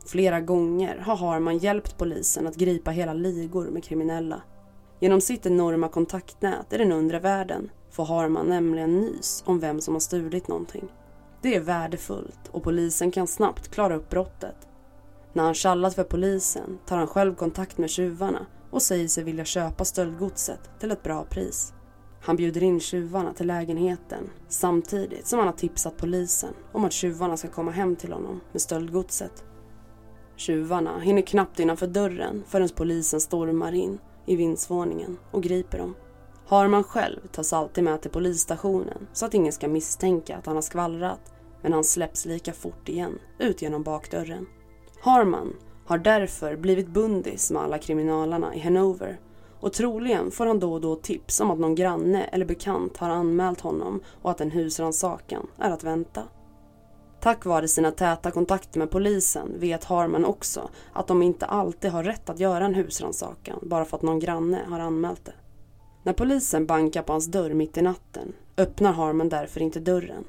Flera 0.07 0.41
gånger 0.41 0.99
har 0.99 1.17
Harman 1.17 1.59
hjälpt 1.59 1.99
polisen 1.99 2.47
att 2.47 2.57
gripa 2.57 2.91
hela 2.91 3.13
ligor 3.13 3.65
med 3.65 3.85
kriminella. 3.85 4.43
Genom 5.01 5.21
sitt 5.21 5.47
enorma 5.47 5.89
kontaktnät 5.89 6.73
i 6.73 6.79
den 6.79 6.93
undre 6.93 7.19
världen 7.19 7.71
får 7.91 8.05
Harman 8.05 8.47
nämligen 8.47 9.01
nys 9.01 9.43
om 9.47 9.61
vem 9.61 9.81
som 9.81 9.95
har 9.95 10.01
stulit 10.01 10.49
någonting. 10.49 10.93
Det 11.43 11.57
är 11.57 11.61
värdefullt 11.61 12.49
och 12.51 12.63
polisen 12.63 13.11
kan 13.11 13.27
snabbt 13.27 13.69
klara 13.69 13.97
upp 13.97 14.11
brottet. 14.11 14.69
När 15.33 15.45
han 15.45 15.55
kallat 15.55 15.95
för 15.95 16.05
polisen 16.05 16.79
tar 16.87 16.97
han 16.97 17.07
själv 17.07 17.35
kontakt 17.35 17.79
med 17.79 17.91
tjuvarna 17.91 18.47
och 18.71 18.83
säger 18.83 19.09
sig 19.09 19.25
vilja 19.25 19.45
köpa 19.45 19.85
stöldgodset 19.85 20.71
till 20.81 20.91
ett 20.91 21.03
bra 21.03 21.25
pris. 21.25 21.75
Han 22.25 22.37
bjuder 22.37 22.63
in 22.63 22.81
tjuvarna 22.81 23.33
till 23.33 23.47
lägenheten 23.47 24.31
samtidigt 24.49 25.27
som 25.27 25.39
han 25.39 25.49
har 25.49 25.55
tipsat 25.55 25.97
polisen 25.97 26.55
om 26.73 26.85
att 26.85 26.93
tjuvarna 26.93 27.37
ska 27.37 27.49
komma 27.49 27.71
hem 27.71 27.97
till 27.97 28.13
honom 28.13 28.41
med 28.53 28.63
stöldgodset. 28.63 29.45
Tjuvarna 30.37 30.99
hinner 30.99 31.23
knappt 31.23 31.61
innanför 31.61 31.87
dörren 31.87 32.43
förrän 32.49 32.69
polisen 32.69 33.21
stormar 33.21 33.73
in 33.73 33.99
i 34.27 34.37
vindsvåningen 34.37 35.19
och 35.31 35.43
griper 35.43 35.79
dem. 35.79 35.95
Harman 36.47 36.85
själv 36.85 37.21
tas 37.33 37.53
alltid 37.53 37.85
med 37.85 38.03
till 38.03 38.11
polisstationen 38.11 39.07
så 39.13 39.27
att 39.27 39.35
ingen 39.35 39.53
ska 39.53 39.69
misstänka 39.69 40.37
att 40.37 40.47
han 40.47 40.55
har 40.55 40.63
skvallrat 40.63 41.33
men 41.63 41.73
han 41.73 41.85
släpps 41.85 42.25
lika 42.25 42.53
fort 42.53 42.89
igen 42.89 43.19
ut 43.39 43.63
genom 43.63 43.83
bakdörren. 43.83 44.47
Harman 45.01 45.57
har 45.87 45.99
därför 45.99 46.57
blivit 46.57 46.89
bundis 46.89 47.51
med 47.51 47.63
alla 47.63 47.79
kriminalarna 47.79 48.55
i 48.55 48.61
Hanover 48.61 49.21
och 49.63 49.73
troligen 49.73 50.31
får 50.31 50.47
han 50.47 50.61
då 50.61 50.73
och 50.73 50.81
då 50.81 50.97
tips 50.97 51.41
om 51.41 51.51
att 51.51 51.59
någon 51.59 51.75
granne 51.75 52.25
eller 52.25 52.45
bekant 52.45 52.97
har 52.97 53.11
anmält 53.11 53.61
honom 53.61 54.01
och 54.23 54.31
att 54.31 54.41
en 54.41 54.51
husrannsakan 54.51 55.47
är 55.59 55.71
att 55.71 55.85
vänta. 55.85 56.23
Tack 57.21 57.45
vare 57.45 57.69
sina 57.69 57.91
täta 57.91 58.31
kontakter 58.31 58.79
med 58.79 58.91
polisen 58.91 59.61
vet 59.61 59.85
Harman 59.85 60.25
också 60.25 60.71
att 60.93 61.07
de 61.07 61.23
inte 61.23 61.47
alltid 61.47 61.91
har 61.91 62.05
rätt 62.05 62.31
att 62.31 62.41
göra 62.41 62.65
en 62.65 62.75
husrannsakan 62.75 63.59
bara 63.63 63.85
för 63.85 63.97
att 63.97 64.03
någon 64.03 64.19
granne 64.19 64.61
har 64.69 64.81
anmält 64.81 65.25
det. 65.25 65.35
När 66.03 66.13
polisen 66.13 66.67
bankar 66.67 67.03
på 67.03 67.13
hans 67.13 67.27
dörr 67.27 67.55
mitt 67.55 67.79
i 67.79 67.83
natten 67.83 68.33
öppnar 68.57 68.93
Harman 68.93 69.29
därför 69.29 69.61
inte 69.61 69.81
dörren. 69.81 70.25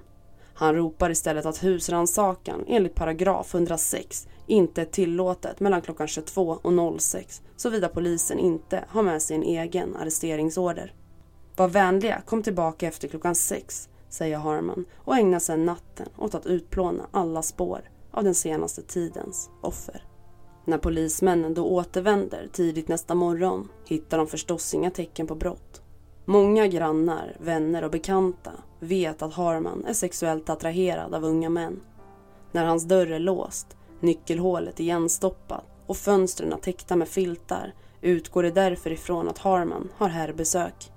Han 0.53 0.75
ropar 0.75 1.09
istället 1.09 1.45
att 1.45 1.63
husrannsakan 1.63 2.63
enligt 2.67 2.95
paragraf 2.95 3.53
106 3.55 4.27
inte 4.47 4.81
är 4.81 4.85
tillåtet 4.85 5.59
mellan 5.59 5.81
klockan 5.81 6.07
22 6.07 6.59
och 6.61 7.01
06 7.01 7.41
såvida 7.55 7.89
polisen 7.89 8.39
inte 8.39 8.85
har 8.87 9.03
med 9.03 9.21
sig 9.21 9.35
en 9.35 9.43
egen 9.43 9.95
arresteringsorder. 9.95 10.93
Var 11.55 11.67
vänliga, 11.67 12.21
kom 12.25 12.43
tillbaka 12.43 12.87
efter 12.87 13.07
klockan 13.07 13.35
6 13.35 13.89
säger 14.09 14.37
Harman 14.37 14.85
och 14.97 15.17
ägnar 15.17 15.39
sedan 15.39 15.65
natten 15.65 16.07
åt 16.17 16.35
att 16.35 16.45
utplåna 16.45 17.07
alla 17.11 17.41
spår 17.41 17.81
av 18.11 18.23
den 18.23 18.35
senaste 18.35 18.81
tidens 18.81 19.49
offer. 19.61 20.05
När 20.65 20.77
polismännen 20.77 21.53
då 21.53 21.65
återvänder 21.65 22.49
tidigt 22.51 22.87
nästa 22.87 23.15
morgon 23.15 23.69
hittar 23.85 24.17
de 24.17 24.27
förstås 24.27 24.73
inga 24.73 24.91
tecken 24.91 25.27
på 25.27 25.35
brott. 25.35 25.81
Många 26.25 26.67
grannar, 26.67 27.37
vänner 27.39 27.83
och 27.83 27.91
bekanta 27.91 28.51
vet 28.79 29.21
att 29.21 29.33
Harman 29.33 29.85
är 29.85 29.93
sexuellt 29.93 30.49
attraherad 30.49 31.13
av 31.13 31.23
unga 31.23 31.49
män. 31.49 31.79
När 32.51 32.65
hans 32.65 32.83
dörr 32.83 33.11
är 33.11 33.19
låst, 33.19 33.77
nyckelhålet 34.03 34.79
igenstoppat 34.79 35.63
och 35.85 35.97
fönstren 35.97 36.59
täckta 36.61 36.95
med 36.95 37.07
filtar 37.07 37.73
utgår 38.01 38.43
det 38.43 38.51
därför 38.51 38.91
ifrån 38.91 39.29
att 39.29 39.37
Harman 39.37 39.89
har 39.97 40.09
herrbesök. 40.09 40.91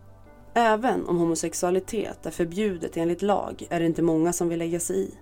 Även 0.55 1.07
om 1.07 1.19
homosexualitet 1.19 2.27
är 2.27 2.31
förbjudet 2.31 2.97
enligt 2.97 3.23
lag 3.23 3.67
är 3.71 3.81
det 3.81 3.87
inte 3.87 4.03
många 4.03 4.33
som 4.33 4.49
vill 4.49 4.59
lägga 4.59 4.81
sig 4.81 4.97
i. 4.97 5.15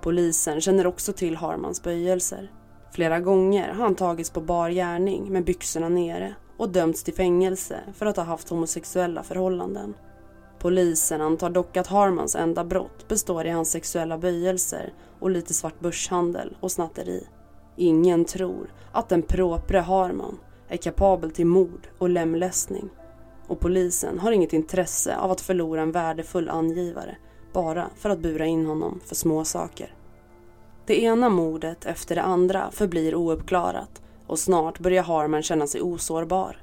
Polisen 0.00 0.60
känner 0.60 0.86
också 0.86 1.12
till 1.12 1.36
Harmans 1.36 1.82
böjelser. 1.82 2.52
Flera 2.92 3.20
gånger 3.20 3.68
har 3.68 3.84
han 3.84 3.94
tagits 3.94 4.30
på 4.30 4.40
bar 4.40 4.70
gärning 4.70 5.32
med 5.32 5.44
byxorna 5.44 5.88
nere 5.88 6.34
och 6.56 6.68
dömts 6.68 7.04
till 7.04 7.14
fängelse 7.14 7.80
för 7.94 8.06
att 8.06 8.16
ha 8.16 8.24
haft 8.24 8.48
homosexuella 8.48 9.22
förhållanden. 9.22 9.94
Polisen 10.58 11.20
antar 11.20 11.50
dock 11.50 11.76
att 11.76 11.86
Harmans 11.86 12.36
enda 12.36 12.64
brott 12.64 13.08
består 13.08 13.46
i 13.46 13.50
hans 13.50 13.70
sexuella 13.70 14.18
böjelser 14.18 14.92
och 15.20 15.30
lite 15.30 15.54
svart 15.54 15.80
börshandel 15.80 16.56
och 16.60 16.72
snatteri. 16.72 17.26
Ingen 17.76 18.24
tror 18.24 18.72
att 18.92 19.08
den 19.08 19.22
propre 19.22 19.78
Harman 19.78 20.38
är 20.68 20.76
kapabel 20.76 21.30
till 21.30 21.46
mord 21.46 21.88
och 21.98 22.08
lemlästning 22.08 22.90
och 23.46 23.60
polisen 23.60 24.18
har 24.18 24.32
inget 24.32 24.52
intresse 24.52 25.16
av 25.16 25.30
att 25.30 25.40
förlora 25.40 25.82
en 25.82 25.92
värdefull 25.92 26.48
angivare 26.48 27.16
bara 27.52 27.90
för 27.96 28.10
att 28.10 28.18
bura 28.18 28.46
in 28.46 28.66
honom 28.66 29.00
för 29.04 29.14
små 29.14 29.44
saker. 29.44 29.94
Det 30.86 31.02
ena 31.02 31.28
mordet 31.28 31.86
efter 31.86 32.14
det 32.14 32.22
andra 32.22 32.70
förblir 32.70 33.14
ouppklarat 33.14 34.02
och 34.26 34.38
snart 34.38 34.78
börjar 34.78 35.02
Harman 35.02 35.42
känna 35.42 35.66
sig 35.66 35.82
osårbar. 35.82 36.62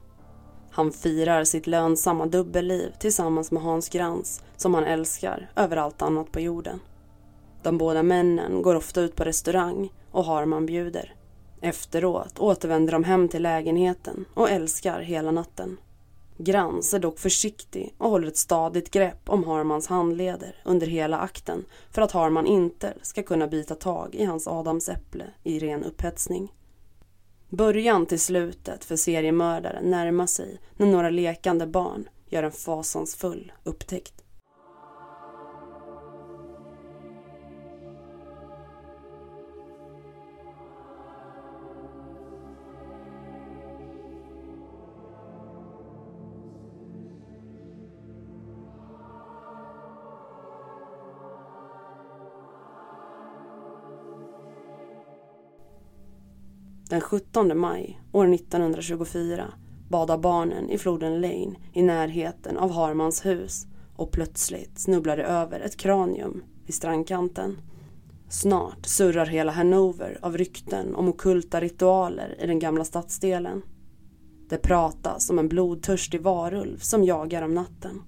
Han 0.76 0.92
firar 0.92 1.44
sitt 1.44 1.68
lönsamma 1.68 2.26
dubbelliv 2.26 2.92
tillsammans 3.00 3.52
med 3.52 3.64
Hans 3.64 3.90
Grans 3.90 4.44
som 4.58 4.74
han 4.74 4.84
älskar 4.84 5.50
över 5.56 5.78
allt 5.78 6.02
annat 6.02 6.32
på 6.32 6.40
jorden. 6.40 6.80
De 7.64 7.78
båda 7.78 8.04
männen 8.04 8.62
går 8.62 8.76
ofta 8.76 9.02
ut 9.02 9.16
på 9.16 9.24
restaurang 9.24 9.94
och 10.12 10.26
Harman 10.26 10.66
bjuder. 10.66 11.16
Efteråt 11.62 12.40
återvänder 12.40 12.92
de 12.92 13.04
hem 13.04 13.28
till 13.28 13.44
lägenheten 13.44 14.26
och 14.34 14.50
älskar 14.50 15.00
hela 15.00 15.32
natten. 15.32 15.78
Grans 16.38 16.94
är 16.94 17.00
dock 17.00 17.20
försiktig 17.20 17.94
och 17.98 18.10
håller 18.10 18.28
ett 18.28 18.38
stadigt 18.38 18.92
grepp 18.92 19.30
om 19.30 19.44
Harmans 19.44 19.88
handleder 19.88 20.56
under 20.66 20.88
hela 20.88 21.20
akten 21.20 21.66
för 21.92 22.02
att 22.02 22.12
Harman 22.12 22.46
inte 22.46 22.94
ska 23.02 23.24
kunna 23.24 23.48
bita 23.48 23.76
tag 23.76 24.16
i 24.16 24.26
hans 24.26 24.48
adamsäpple 24.48 25.26
i 25.44 25.60
ren 25.60 25.84
upphetsning. 25.84 26.52
Början 27.50 28.06
till 28.06 28.20
slutet 28.20 28.86
för 28.86 28.96
seriemördaren 28.96 29.92
närmar 29.92 30.28
sig 30.28 30.60
när 30.78 30.88
några 30.88 31.10
lekande 31.10 31.68
barn 31.68 32.10
gör 32.30 32.44
en 32.44 32.52
fasansfull 32.52 33.52
upptäckt. 33.64 34.25
Den 56.90 57.02
17 57.02 57.58
maj 57.58 58.02
år 58.12 58.34
1924 58.34 59.54
badar 59.90 60.18
barnen 60.18 60.70
i 60.70 60.78
floden 60.78 61.22
Lane 61.22 61.56
i 61.74 61.82
närheten 61.82 62.58
av 62.58 62.72
Harmans 62.72 63.26
hus 63.26 63.68
och 63.96 64.12
plötsligt 64.12 64.80
snubblar 64.80 65.18
det 65.18 65.24
över 65.24 65.60
ett 65.60 65.78
kranium 65.78 66.44
vid 66.66 66.76
strandkanten. 66.76 67.58
Snart 68.30 68.86
surrar 68.86 69.26
hela 69.26 69.52
Hanover 69.52 70.20
av 70.22 70.38
rykten 70.38 70.96
om 70.96 71.08
okulta 71.08 71.62
ritualer 71.62 72.36
i 72.44 72.48
den 72.48 72.60
gamla 72.60 72.84
stadsdelen. 72.84 73.62
Det 74.50 74.58
pratas 74.58 75.30
om 75.30 75.40
en 75.40 75.50
blodtörstig 75.50 76.22
varulv 76.22 76.78
som 76.78 77.04
jagar 77.04 77.42
om 77.42 77.54
natten. 77.54 78.02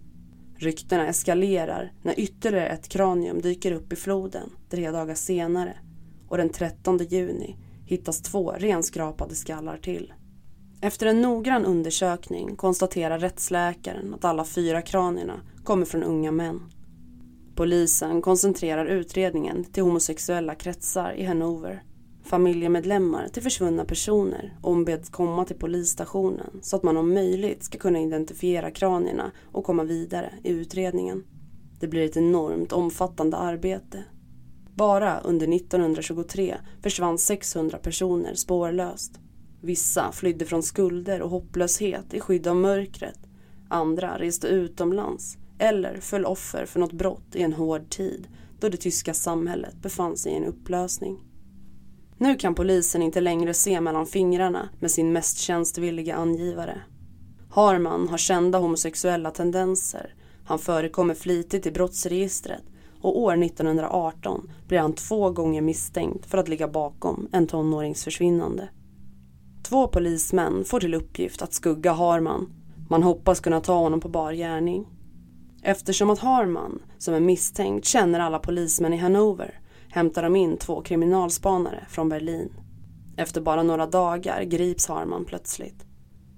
Ryktena 0.57 1.07
eskalerar 1.07 1.91
när 2.01 2.19
ytterligare 2.19 2.69
ett 2.69 2.89
kranium 2.89 3.41
dyker 3.41 3.71
upp 3.71 3.93
i 3.93 3.95
floden 3.95 4.49
tre 4.69 4.91
dagar 4.91 5.15
senare 5.15 5.77
och 6.27 6.37
den 6.37 6.49
13 6.49 6.97
juni 6.97 7.57
hittas 7.87 8.21
två 8.21 8.51
renskrapade 8.51 9.35
skallar 9.35 9.77
till. 9.77 10.13
Efter 10.81 11.05
en 11.05 11.21
noggrann 11.21 11.65
undersökning 11.65 12.55
konstaterar 12.55 13.19
rättsläkaren 13.19 14.13
att 14.13 14.25
alla 14.25 14.45
fyra 14.45 14.81
kranierna 14.81 15.41
kommer 15.63 15.85
från 15.85 16.03
unga 16.03 16.31
män. 16.31 16.61
Polisen 17.55 18.21
koncentrerar 18.21 18.85
utredningen 18.85 19.63
till 19.63 19.83
homosexuella 19.83 20.55
kretsar 20.55 21.13
i 21.13 21.23
Hanover. 21.23 21.83
Familjemedlemmar 22.23 23.27
till 23.27 23.43
försvunna 23.43 23.85
personer 23.85 24.57
ombeds 24.61 25.09
komma 25.09 25.45
till 25.45 25.55
polisstationen 25.55 26.59
så 26.61 26.75
att 26.75 26.83
man 26.83 26.97
om 26.97 27.13
möjligt 27.13 27.63
ska 27.63 27.77
kunna 27.77 27.99
identifiera 27.99 28.71
kranierna 28.71 29.31
och 29.51 29.63
komma 29.63 29.83
vidare 29.83 30.33
i 30.43 30.49
utredningen. 30.49 31.23
Det 31.79 31.87
blir 31.87 32.05
ett 32.05 32.17
enormt 32.17 32.71
omfattande 32.71 33.37
arbete 33.37 34.03
bara 34.77 35.19
under 35.19 35.55
1923 35.55 36.57
försvann 36.81 37.17
600 37.17 37.77
personer 37.77 38.33
spårlöst. 38.33 39.19
Vissa 39.61 40.11
flydde 40.11 40.45
från 40.45 40.63
skulder 40.63 41.21
och 41.21 41.29
hopplöshet 41.29 42.13
i 42.13 42.19
skydd 42.19 42.47
av 42.47 42.55
mörkret. 42.55 43.19
Andra 43.69 44.19
reste 44.19 44.47
utomlands 44.47 45.37
eller 45.59 45.99
föll 45.99 46.25
offer 46.25 46.65
för 46.65 46.79
något 46.79 46.91
brott 46.91 47.35
i 47.35 47.41
en 47.41 47.53
hård 47.53 47.89
tid 47.89 48.27
då 48.59 48.69
det 48.69 48.77
tyska 48.77 49.13
samhället 49.13 49.81
befann 49.81 50.17
sig 50.17 50.31
i 50.31 50.35
en 50.35 50.45
upplösning. 50.45 51.23
Nu 52.17 52.35
kan 52.35 52.55
polisen 52.55 53.01
inte 53.01 53.21
längre 53.21 53.53
se 53.53 53.81
mellan 53.81 54.05
fingrarna 54.05 54.69
med 54.79 54.91
sin 54.91 55.13
mest 55.13 55.37
tjänstvilliga 55.37 56.15
angivare. 56.15 56.81
Harman 57.49 58.07
har 58.07 58.17
kända 58.17 58.57
homosexuella 58.57 59.31
tendenser, 59.31 60.13
han 60.45 60.59
förekommer 60.59 61.13
flitigt 61.13 61.65
i 61.65 61.71
brottsregistret 61.71 62.63
och 63.01 63.19
år 63.19 63.43
1918 63.43 64.51
blir 64.67 64.79
han 64.79 64.93
två 64.93 65.31
gånger 65.31 65.61
misstänkt 65.61 66.25
för 66.25 66.37
att 66.37 66.47
ligga 66.47 66.67
bakom 66.67 67.27
en 67.31 67.47
tonårings 67.47 68.03
försvinnande. 68.03 68.69
Två 69.63 69.87
polismän 69.87 70.63
får 70.65 70.79
till 70.79 70.93
uppgift 70.93 71.41
att 71.41 71.53
skugga 71.53 71.91
Harman. 71.91 72.53
Man 72.89 73.03
hoppas 73.03 73.39
kunna 73.39 73.61
ta 73.61 73.73
honom 73.73 73.99
på 73.99 74.09
bar 74.09 74.33
gärning. 74.33 74.87
Eftersom 75.63 76.09
att 76.09 76.19
Harman, 76.19 76.79
som 76.97 77.13
är 77.13 77.19
misstänkt, 77.19 77.85
känner 77.85 78.19
alla 78.19 78.39
polismän 78.39 78.93
i 78.93 78.97
Hannover 78.97 79.59
hämtar 79.89 80.23
de 80.23 80.35
in 80.35 80.57
två 80.57 80.81
kriminalspanare 80.81 81.85
från 81.89 82.09
Berlin. 82.09 82.53
Efter 83.17 83.41
bara 83.41 83.63
några 83.63 83.87
dagar 83.87 84.43
grips 84.43 84.87
Harman 84.87 85.25
plötsligt. 85.25 85.85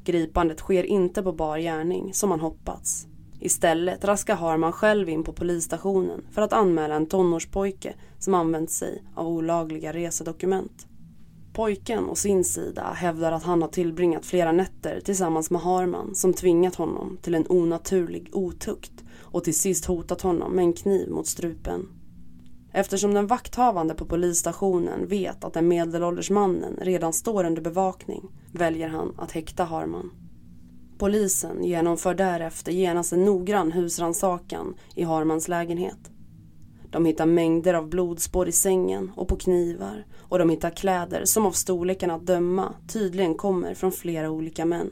Gripandet 0.03 0.59
sker 0.59 0.83
inte 0.83 1.23
på 1.23 1.31
bar 1.33 1.57
gärning 1.57 2.13
som 2.13 2.29
man 2.29 2.39
hoppats. 2.39 3.07
Istället 3.39 4.05
raskar 4.05 4.35
Harman 4.35 4.71
själv 4.71 5.09
in 5.09 5.23
på 5.23 5.33
polisstationen 5.33 6.25
för 6.31 6.41
att 6.41 6.53
anmäla 6.53 6.95
en 6.95 7.05
tonårspojke 7.05 7.93
som 8.19 8.33
använt 8.33 8.71
sig 8.71 9.03
av 9.15 9.27
olagliga 9.27 9.93
resedokument. 9.93 10.87
Pojken 11.53 12.09
å 12.09 12.15
sin 12.15 12.43
sida 12.43 12.93
hävdar 12.95 13.31
att 13.31 13.43
han 13.43 13.61
har 13.61 13.69
tillbringat 13.69 14.25
flera 14.25 14.51
nätter 14.51 14.99
tillsammans 14.99 15.51
med 15.51 15.61
Harman 15.61 16.15
som 16.15 16.33
tvingat 16.33 16.75
honom 16.75 17.17
till 17.21 17.35
en 17.35 17.45
onaturlig 17.49 18.29
otukt 18.33 19.03
och 19.21 19.43
till 19.43 19.57
sist 19.57 19.85
hotat 19.85 20.21
honom 20.21 20.51
med 20.51 20.63
en 20.63 20.73
kniv 20.73 21.09
mot 21.09 21.27
strupen. 21.27 21.87
Eftersom 22.71 23.13
den 23.13 23.27
vakthavande 23.27 23.93
på 23.93 24.05
polisstationen 24.05 25.07
vet 25.07 25.43
att 25.43 25.53
den 25.53 25.67
medelålders 25.67 26.29
mannen 26.29 26.79
redan 26.81 27.13
står 27.13 27.43
under 27.43 27.61
bevakning 27.61 28.29
väljer 28.51 28.89
han 28.89 29.13
att 29.17 29.31
häkta 29.31 29.63
Harman. 29.63 30.11
Polisen 30.99 31.63
genomför 31.63 32.15
därefter 32.15 32.71
genast 32.71 33.13
en 33.13 33.25
noggrann 33.25 33.71
husrannsakan 33.71 34.75
i 34.95 35.03
Harmans 35.03 35.47
lägenhet. 35.47 36.11
De 36.91 37.05
hittar 37.05 37.25
mängder 37.25 37.73
av 37.73 37.89
blodspår 37.89 38.47
i 38.47 38.51
sängen 38.51 39.11
och 39.15 39.27
på 39.27 39.35
knivar 39.35 40.05
och 40.19 40.39
de 40.39 40.49
hittar 40.49 40.69
kläder 40.69 41.25
som 41.25 41.45
av 41.45 41.51
storleken 41.51 42.11
att 42.11 42.25
döma 42.25 42.73
tydligen 42.87 43.35
kommer 43.35 43.73
från 43.73 43.91
flera 43.91 44.29
olika 44.29 44.65
män. 44.65 44.91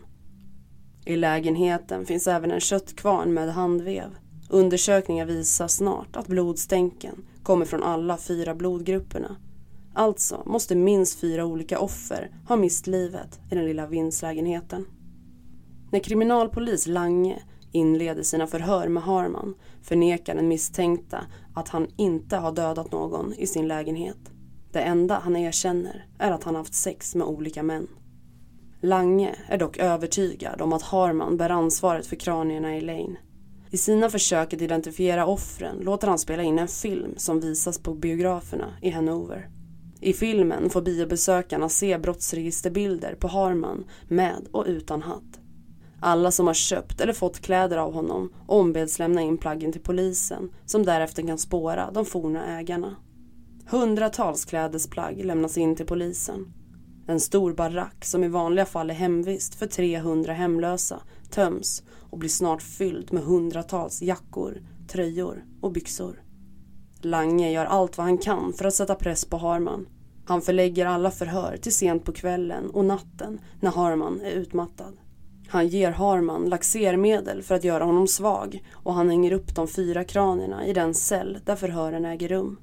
I 1.05 1.15
lägenheten 1.15 2.05
finns 2.05 2.27
även 2.27 2.51
en 2.51 2.59
köttkvarn 2.59 3.33
med 3.33 3.53
handvev. 3.53 4.09
Undersökningar 4.49 5.25
visar 5.25 5.67
snart 5.67 6.15
att 6.15 6.27
blodstänken 6.27 7.25
kommer 7.43 7.65
från 7.65 7.83
alla 7.83 8.17
fyra 8.17 8.55
blodgrupperna. 8.55 9.35
Alltså 9.93 10.43
måste 10.45 10.75
minst 10.75 11.19
fyra 11.19 11.45
olika 11.45 11.79
offer 11.79 12.31
ha 12.47 12.55
mist 12.55 12.87
livet 12.87 13.39
i 13.51 13.55
den 13.55 13.65
lilla 13.65 13.87
vindslägenheten. 13.87 14.85
När 15.91 15.99
kriminalpolis 15.99 16.87
Lange 16.87 17.43
inleder 17.71 18.23
sina 18.23 18.47
förhör 18.47 18.87
med 18.87 19.03
Harman 19.03 19.55
förnekar 19.81 20.35
den 20.35 20.47
misstänkta 20.47 21.25
att 21.53 21.69
han 21.69 21.87
inte 21.97 22.37
har 22.37 22.51
dödat 22.51 22.91
någon 22.91 23.33
i 23.33 23.47
sin 23.47 23.67
lägenhet. 23.67 24.17
Det 24.71 24.79
enda 24.79 25.19
han 25.23 25.35
erkänner 25.35 26.05
är 26.19 26.31
att 26.31 26.43
han 26.43 26.55
haft 26.55 26.73
sex 26.73 27.15
med 27.15 27.27
olika 27.27 27.63
män. 27.63 27.87
Lange 28.81 29.35
är 29.47 29.57
dock 29.57 29.77
övertygad 29.77 30.61
om 30.61 30.73
att 30.73 30.81
Harman 30.81 31.37
bär 31.37 31.49
ansvaret 31.49 32.07
för 32.07 32.15
kranierna 32.15 32.77
i 32.77 32.81
Lane. 32.81 33.17
I 33.71 33.77
sina 33.77 34.09
försök 34.09 34.53
att 34.53 34.61
identifiera 34.61 35.25
offren 35.25 35.77
låter 35.81 36.07
han 36.07 36.19
spela 36.19 36.43
in 36.43 36.59
en 36.59 36.67
film 36.67 37.13
som 37.17 37.39
visas 37.39 37.79
på 37.79 37.93
biograferna 37.93 38.73
i 38.81 38.89
Hannover. 38.89 39.49
I 39.99 40.13
filmen 40.13 40.69
får 40.69 40.81
biobesökarna 40.81 41.69
se 41.69 41.97
brottsregisterbilder 41.97 43.15
på 43.15 43.27
Harman 43.27 43.85
med 44.07 44.47
och 44.51 44.65
utan 44.67 45.01
hatt. 45.01 45.39
Alla 46.01 46.31
som 46.31 46.47
har 46.47 46.53
köpt 46.53 47.01
eller 47.01 47.13
fått 47.13 47.39
kläder 47.39 47.77
av 47.77 47.93
honom 47.93 48.33
ombeds 48.45 48.99
lämna 48.99 49.21
in 49.21 49.37
plaggen 49.37 49.71
till 49.71 49.81
polisen 49.81 50.49
som 50.65 50.85
därefter 50.85 51.27
kan 51.27 51.37
spåra 51.37 51.91
de 51.91 52.05
forna 52.05 52.59
ägarna. 52.59 52.95
Hundratals 53.69 54.45
klädesplagg 54.45 55.25
lämnas 55.25 55.57
in 55.57 55.75
till 55.75 55.85
polisen. 55.85 56.53
En 57.07 57.19
stor 57.19 57.53
barack 57.53 58.05
som 58.05 58.23
i 58.23 58.27
vanliga 58.27 58.65
fall 58.65 58.89
är 58.89 58.93
hemvist 58.93 59.55
för 59.55 59.67
300 59.67 60.33
hemlösa 60.33 61.01
töms 61.31 61.83
och 62.09 62.17
blir 62.17 62.29
snart 62.29 62.61
fylld 62.61 63.13
med 63.13 63.23
hundratals 63.23 64.01
jackor, 64.01 64.61
tröjor 64.87 65.45
och 65.61 65.71
byxor. 65.71 66.21
Lange 67.01 67.51
gör 67.51 67.65
allt 67.65 67.97
vad 67.97 68.05
han 68.05 68.17
kan 68.17 68.53
för 68.53 68.65
att 68.65 68.73
sätta 68.73 68.95
press 68.95 69.25
på 69.25 69.37
Harman. 69.37 69.87
Han 70.25 70.41
förlägger 70.41 70.85
alla 70.85 71.11
förhör 71.11 71.57
till 71.57 71.73
sent 71.75 72.05
på 72.05 72.11
kvällen 72.11 72.69
och 72.69 72.85
natten 72.85 73.39
när 73.59 73.71
Harman 73.71 74.21
är 74.21 74.31
utmattad. 74.31 74.97
Han 75.49 75.67
ger 75.67 75.91
Harman 75.91 76.49
laxermedel 76.49 77.43
för 77.43 77.55
att 77.55 77.63
göra 77.63 77.83
honom 77.83 78.07
svag 78.07 78.63
och 78.73 78.93
han 78.93 79.09
hänger 79.09 79.31
upp 79.31 79.55
de 79.55 79.67
fyra 79.67 80.03
kranierna 80.03 80.67
i 80.67 80.73
den 80.73 80.93
cell 80.93 81.39
där 81.45 81.55
förhören 81.55 82.05
äger 82.05 82.27
rum. 82.27 82.59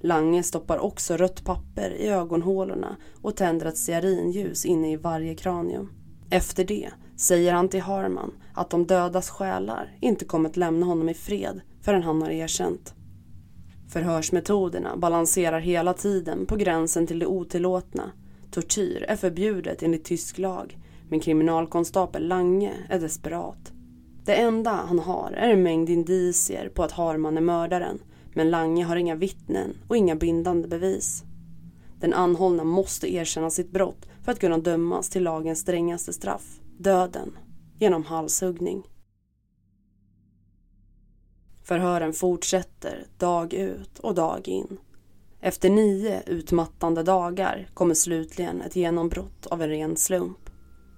Lange 0.00 0.42
stoppar 0.42 0.78
också 0.78 1.16
rött 1.16 1.44
papper 1.44 1.90
i 1.90 2.08
ögonhålorna 2.08 2.96
och 3.22 3.36
tänder 3.36 3.66
ett 3.66 3.78
stearinljus 3.78 4.64
inne 4.64 4.92
i 4.92 4.96
varje 4.96 5.34
kranium. 5.34 5.92
Efter 6.30 6.64
det 6.64 6.90
säger 7.16 7.52
han 7.52 7.68
till 7.68 7.80
Harman 7.80 8.32
att 8.54 8.70
de 8.70 8.86
dödas 8.86 9.30
själar 9.30 9.96
inte 10.00 10.24
kommer 10.24 10.48
att 10.48 10.56
lämna 10.56 10.86
honom 10.86 11.08
i 11.08 11.14
fred 11.14 11.60
förrän 11.82 12.02
han 12.02 12.22
har 12.22 12.30
erkänt. 12.30 12.94
Förhörsmetoderna 13.88 14.96
balanserar 14.96 15.60
hela 15.60 15.94
tiden 15.94 16.46
på 16.46 16.56
gränsen 16.56 17.06
till 17.06 17.18
det 17.18 17.26
otillåtna. 17.26 18.10
Tortyr 18.50 19.04
är 19.08 19.16
förbjudet 19.16 19.82
enligt 19.82 20.04
tysk 20.04 20.38
lag 20.38 20.78
men 21.08 21.20
kriminalkonstapel 21.20 22.28
Lange 22.28 22.74
är 22.88 23.00
desperat. 23.00 23.72
Det 24.24 24.34
enda 24.34 24.70
han 24.70 24.98
har 24.98 25.32
är 25.32 25.50
en 25.50 25.62
mängd 25.62 25.90
indicier 25.90 26.68
på 26.68 26.82
att 26.82 26.92
Harman 26.92 27.36
är 27.36 27.40
mördaren 27.40 27.98
men 28.34 28.50
Lange 28.50 28.84
har 28.84 28.96
inga 28.96 29.14
vittnen 29.14 29.76
och 29.88 29.96
inga 29.96 30.16
bindande 30.16 30.68
bevis. 30.68 31.24
Den 32.00 32.14
anhållna 32.14 32.64
måste 32.64 33.14
erkänna 33.14 33.50
sitt 33.50 33.70
brott 33.70 34.08
för 34.24 34.32
att 34.32 34.40
kunna 34.40 34.58
dömas 34.58 35.10
till 35.10 35.22
lagens 35.22 35.58
strängaste 35.58 36.12
straff, 36.12 36.60
döden, 36.78 37.38
genom 37.78 38.04
halshuggning. 38.04 38.82
Förhören 41.62 42.12
fortsätter 42.12 43.06
dag 43.18 43.54
ut 43.54 43.98
och 43.98 44.14
dag 44.14 44.48
in. 44.48 44.78
Efter 45.40 45.70
nio 45.70 46.22
utmattande 46.26 47.02
dagar 47.02 47.68
kommer 47.74 47.94
slutligen 47.94 48.62
ett 48.62 48.76
genombrott 48.76 49.46
av 49.46 49.62
en 49.62 49.68
ren 49.68 49.96
slump. 49.96 50.45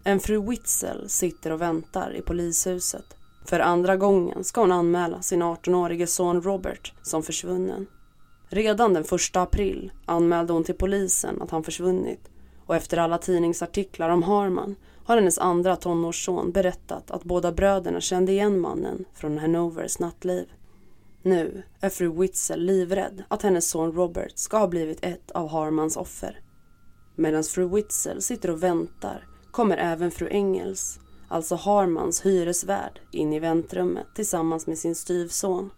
En 0.09 0.21
fru 0.21 0.51
Witzel 0.51 1.09
sitter 1.09 1.53
och 1.53 1.61
väntar 1.61 2.17
i 2.17 2.23
polishuset. 2.23 3.17
För 3.45 3.61
andra 3.61 3.97
gången 3.97 4.45
ska 4.45 4.61
hon 4.61 4.73
anmäla 4.73 5.23
sin 5.23 5.43
18-årige 5.43 6.07
son 6.07 6.43
Robert 6.43 6.93
som 7.03 7.23
försvunnen. 7.23 7.87
Redan 8.49 8.95
den 8.95 9.05
1 9.05 9.37
april 9.37 9.93
anmälde 10.07 10.53
hon 10.53 10.65
till 10.65 10.75
polisen 10.75 11.43
att 11.43 11.51
han 11.51 11.63
försvunnit 11.63 12.31
och 12.67 12.77
efter 12.77 12.97
alla 12.97 13.19
tidningsartiklar 13.19 14.09
om 14.09 14.23
Harman 14.23 14.77
har 15.05 15.17
hennes 15.17 15.39
andra 15.39 15.77
tonårsson 15.77 16.53
berättat 16.53 17.11
att 17.11 17.25
båda 17.25 17.53
bröderna 17.53 18.01
kände 18.01 18.33
igen 18.33 18.61
mannen 18.61 19.05
från 19.15 19.39
Hanovers 19.39 19.99
nattliv. 19.99 20.49
Nu 21.23 21.63
är 21.81 21.91
fru 21.91 22.21
Witzel 22.21 22.61
livrädd 22.61 23.23
att 23.29 23.43
hennes 23.43 23.71
son 23.71 23.93
Robert 23.93 24.39
ska 24.39 24.59
ha 24.59 24.69
blivit 24.69 25.05
ett 25.05 25.31
av 25.31 25.49
Harmans 25.49 25.97
offer. 25.97 26.41
Medan 27.15 27.45
fru 27.45 27.69
Witzel 27.69 28.23
sitter 28.23 28.51
och 28.51 28.63
väntar 28.63 29.25
kommer 29.59 29.77
även 29.77 30.11
fru 30.11 30.29
Engels, 30.31 31.01
alltså 31.29 31.55
Harmans 31.55 32.27
hyresvärd, 32.27 33.01
in 33.13 33.33
i 33.33 33.39
väntrummet 33.39 34.07
tillsammans 34.15 34.67
med 34.67 34.79
sin 34.79 34.95
styvson. 34.95 35.71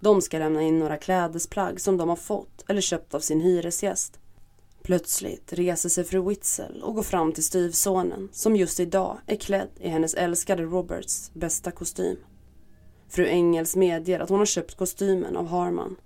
De 0.00 0.22
ska 0.22 0.38
lämna 0.38 0.62
in 0.62 0.78
några 0.78 0.96
klädesplagg 0.96 1.80
som 1.80 1.96
de 1.96 2.08
har 2.08 2.16
fått 2.16 2.64
eller 2.68 2.80
köpt 2.80 3.14
av 3.14 3.20
sin 3.20 3.40
hyresgäst. 3.40 4.18
Plötsligt 4.82 5.52
reser 5.52 5.88
sig 5.88 6.04
fru 6.04 6.28
Witzel 6.28 6.82
och 6.82 6.94
går 6.94 7.02
fram 7.02 7.32
till 7.32 7.44
styvsonen 7.44 8.28
som 8.32 8.56
just 8.56 8.80
idag 8.80 9.18
är 9.26 9.36
klädd 9.36 9.70
i 9.80 9.88
hennes 9.88 10.14
älskade 10.14 10.62
Roberts 10.62 11.30
bästa 11.34 11.70
kostym. 11.70 12.16
Fru 13.08 13.26
Engels 13.26 13.76
medger 13.76 14.20
att 14.20 14.28
hon 14.28 14.38
har 14.38 14.46
köpt 14.46 14.76
kostymen 14.76 15.36
av 15.36 15.46
Harman. 15.46 15.96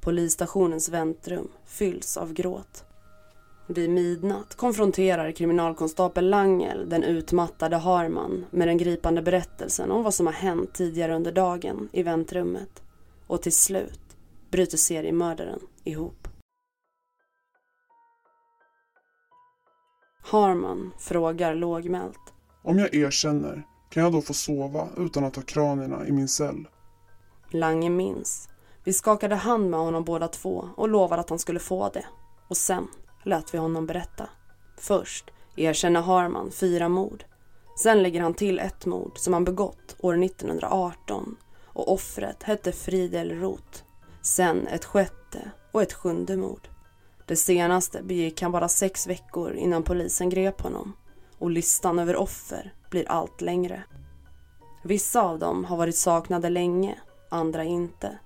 Polisstationens 0.00 0.88
väntrum 0.88 1.48
fylls 1.66 2.16
av 2.16 2.32
gråt. 2.32 2.87
Vid 3.70 3.90
midnatt 3.90 4.54
konfronterar 4.54 5.32
kriminalkonstapel 5.32 6.30
Langel 6.30 6.88
den 6.88 7.02
utmattade 7.04 7.76
Harman 7.76 8.46
med 8.50 8.68
den 8.68 8.78
gripande 8.78 9.22
berättelsen 9.22 9.90
om 9.90 10.02
vad 10.02 10.14
som 10.14 10.26
har 10.26 10.32
hänt 10.32 10.74
tidigare 10.74 11.16
under 11.16 11.32
dagen 11.32 11.88
i 11.92 12.02
väntrummet. 12.02 12.82
Och 13.26 13.42
till 13.42 13.52
slut 13.52 14.00
bryter 14.50 14.76
seriemördaren 14.76 15.60
ihop. 15.84 16.28
Harman 20.22 20.92
frågar 20.98 21.54
lågmält. 21.54 22.32
Om 22.62 22.78
jag 22.78 22.94
erkänner, 22.94 23.62
kan 23.90 24.02
jag 24.02 24.12
då 24.12 24.20
få 24.20 24.34
sova 24.34 24.88
utan 24.96 25.24
att 25.24 25.36
ha 25.36 25.42
kranierna 25.42 26.06
i 26.06 26.12
min 26.12 26.28
cell? 26.28 26.68
Lange 27.50 27.90
minns. 27.90 28.48
Vi 28.84 28.92
skakade 28.92 29.34
hand 29.34 29.70
med 29.70 29.80
honom 29.80 30.04
båda 30.04 30.28
två 30.28 30.68
och 30.76 30.88
lovade 30.88 31.20
att 31.20 31.30
han 31.30 31.38
skulle 31.38 31.60
få 31.60 31.88
det. 31.88 32.04
Och 32.48 32.56
sen 32.56 32.88
lät 33.28 33.54
vi 33.54 33.58
honom 33.58 33.86
berätta. 33.86 34.28
Först 34.76 35.30
erkänner 35.56 36.00
Harman 36.02 36.50
fyra 36.50 36.88
mord. 36.88 37.24
Sen 37.78 38.02
lägger 38.02 38.20
han 38.20 38.34
till 38.34 38.58
ett 38.58 38.86
mord 38.86 39.18
som 39.18 39.32
han 39.32 39.44
begått 39.44 39.96
år 39.98 40.24
1918 40.24 41.36
och 41.64 41.92
offret 41.92 42.42
hette 42.42 42.72
Fridel 42.72 43.32
Roth. 43.40 43.82
Sen 44.22 44.66
ett 44.66 44.84
sjätte 44.84 45.50
och 45.72 45.82
ett 45.82 45.92
sjunde 45.92 46.36
mord. 46.36 46.68
Det 47.26 47.36
senaste 47.36 48.02
begick 48.02 48.42
han 48.42 48.52
bara 48.52 48.68
sex 48.68 49.06
veckor 49.06 49.54
innan 49.54 49.82
polisen 49.82 50.30
grep 50.30 50.60
honom 50.60 50.92
och 51.38 51.50
listan 51.50 51.98
över 51.98 52.16
offer 52.16 52.74
blir 52.90 53.08
allt 53.08 53.40
längre. 53.40 53.84
Vissa 54.84 55.22
av 55.22 55.38
dem 55.38 55.64
har 55.64 55.76
varit 55.76 55.96
saknade 55.96 56.48
länge, 56.48 56.98
andra 57.30 57.64
inte. 57.64 58.18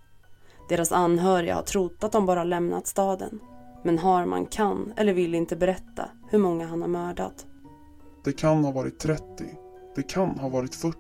Deras 0.69 0.93
anhöriga 0.93 1.55
har 1.55 1.63
trott 1.63 2.05
att 2.05 2.13
de 2.13 2.27
bara 2.27 2.45
lämnat 2.45 2.87
staden. 2.87 3.41
Men 3.83 3.99
Harman 3.99 4.47
kan 4.47 4.93
eller 4.97 5.13
vill 5.13 5.35
inte 5.35 5.57
berätta 5.57 6.09
hur 6.31 6.39
många 6.39 6.67
han 6.67 6.81
har 6.81 6.89
mördat. 6.89 7.47
Det 8.25 8.33
kan 8.33 8.65
ha 8.65 8.73
varit 8.73 8.99
30. 8.99 9.25
Det 9.95 10.03
kan 10.03 10.39
ha 10.39 10.49
varit 10.49 10.75
40. 10.75 10.97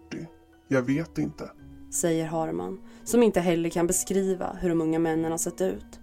Jag 0.68 0.82
vet 0.82 1.18
inte. 1.18 1.50
Säger 1.90 2.26
Harman, 2.26 2.80
som 3.04 3.22
inte 3.22 3.40
heller 3.40 3.70
kan 3.70 3.86
beskriva 3.86 4.56
hur 4.60 4.68
de 4.68 4.80
unga 4.80 4.98
männen 4.98 5.30
har 5.30 5.38
sett 5.38 5.60
ut. 5.60 6.00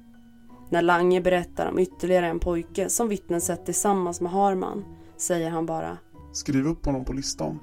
När 0.70 0.82
Lange 0.82 1.22
berättar 1.22 1.70
om 1.70 1.80
ytterligare 1.80 2.28
en 2.28 2.40
pojke 2.40 2.90
som 2.90 3.10
vittnen 3.10 3.42
sett 3.42 3.66
tillsammans 3.66 4.22
med 4.22 4.32
Harman 4.32 4.86
säger 5.18 5.50
han 5.50 5.66
bara 5.66 5.98
Skriv 6.34 6.68
upp 6.68 6.86
honom 6.86 7.06
på 7.06 7.14
listan. 7.14 7.60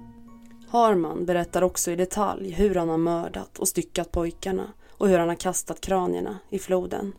Harman 0.69 1.27
berättar 1.27 1.63
också 1.63 1.91
i 1.91 1.97
detalj 1.97 2.53
hur 2.53 2.75
han 2.75 2.89
har 2.89 2.99
mördat 2.99 3.59
och 3.59 3.69
styckat 3.69 4.13
pojkarna 4.13 4.73
och 4.91 5.09
hur 5.09 5.19
han 5.19 5.29
har 5.29 5.37
kastat 5.37 5.81
kranierna 5.81 6.39
i 6.51 6.59
floden. 6.59 7.13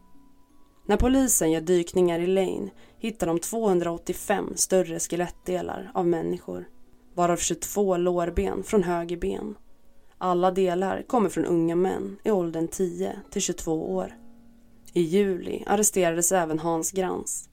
När 0.87 0.97
polisen 0.97 1.51
gör 1.51 1.61
dykningar 1.61 2.19
i 2.19 2.27
Lane 2.27 2.69
hittar 2.97 3.27
de 3.27 3.39
285 3.39 4.53
större 4.55 4.99
skelettdelar 4.99 5.91
av 5.93 6.07
människor, 6.07 6.69
varav 7.13 7.37
22 7.37 7.97
lårben 7.97 8.63
från 8.63 8.83
höger 8.83 9.17
ben. 9.17 9.55
Alla 10.17 10.51
delar 10.51 11.01
kommer 11.07 11.29
från 11.29 11.45
unga 11.45 11.75
män 11.75 12.17
i 12.23 12.31
åldern 12.31 12.67
10 12.67 13.19
till 13.31 13.41
22 13.41 13.95
år. 13.95 14.17
I 14.93 15.01
juli 15.01 15.63
arresterades 15.67 16.31
även 16.31 16.59
Hans 16.59 16.91
Grans. 16.91 17.49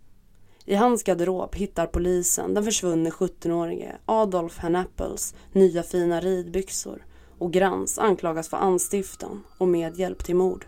I 0.64 0.74
hans 0.74 1.02
garderob 1.02 1.54
hittar 1.54 1.86
polisen 1.86 2.54
den 2.54 2.64
försvunne 2.64 3.10
17-årige 3.10 3.96
Adolf 4.06 4.58
Hannapples 4.58 5.34
nya 5.52 5.82
fina 5.82 6.20
ridbyxor 6.20 7.06
och 7.38 7.52
Grans 7.52 7.98
anklagas 7.98 8.48
för 8.48 8.56
anstiftan 8.56 9.44
och 9.58 9.68
medhjälp 9.68 10.24
till 10.24 10.36
mord. 10.36 10.66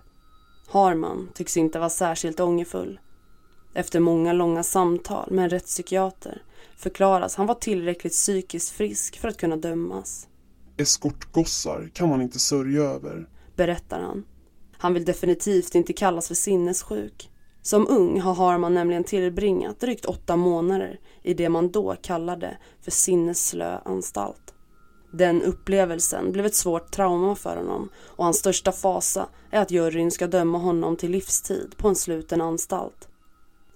Harman 0.68 1.28
tycks 1.34 1.56
inte 1.56 1.78
vara 1.78 1.90
särskilt 1.90 2.40
ångerfull. 2.40 3.00
Efter 3.74 4.00
många 4.00 4.32
långa 4.32 4.62
samtal 4.62 5.30
med 5.30 5.44
en 5.44 5.50
rättspsykiater 5.50 6.42
förklaras 6.76 7.36
han 7.36 7.46
vara 7.46 7.58
tillräckligt 7.58 8.12
psykiskt 8.12 8.70
frisk 8.70 9.18
för 9.18 9.28
att 9.28 9.36
kunna 9.36 9.56
dömas. 9.56 10.28
Eskortgossar 10.76 11.90
kan 11.94 12.08
man 12.08 12.22
inte 12.22 12.38
sörja 12.38 12.82
över, 12.82 13.28
berättar 13.56 14.00
han. 14.00 14.24
Han 14.78 14.94
vill 14.94 15.04
definitivt 15.04 15.74
inte 15.74 15.92
kallas 15.92 16.28
för 16.28 16.34
sinnessjuk. 16.34 17.30
Som 17.62 17.86
ung 17.88 18.20
har 18.20 18.34
Harman 18.34 18.74
nämligen 18.74 19.04
tillbringat 19.04 19.80
drygt 19.80 20.04
åtta 20.04 20.36
månader 20.36 21.00
i 21.22 21.34
det 21.34 21.48
man 21.48 21.70
då 21.70 21.96
kallade 22.02 22.58
för 22.80 22.90
sinnesslö 22.90 23.78
anstalt. 23.84 24.45
Den 25.10 25.42
upplevelsen 25.42 26.32
blev 26.32 26.46
ett 26.46 26.54
svårt 26.54 26.90
trauma 26.90 27.34
för 27.34 27.56
honom 27.56 27.88
och 27.96 28.24
hans 28.24 28.38
största 28.38 28.72
fasa 28.72 29.28
är 29.50 29.60
att 29.60 29.70
juryn 29.70 30.10
ska 30.10 30.26
döma 30.26 30.58
honom 30.58 30.96
till 30.96 31.10
livstid 31.10 31.74
på 31.76 31.88
en 31.88 31.96
sluten 31.96 32.40
anstalt. 32.40 33.08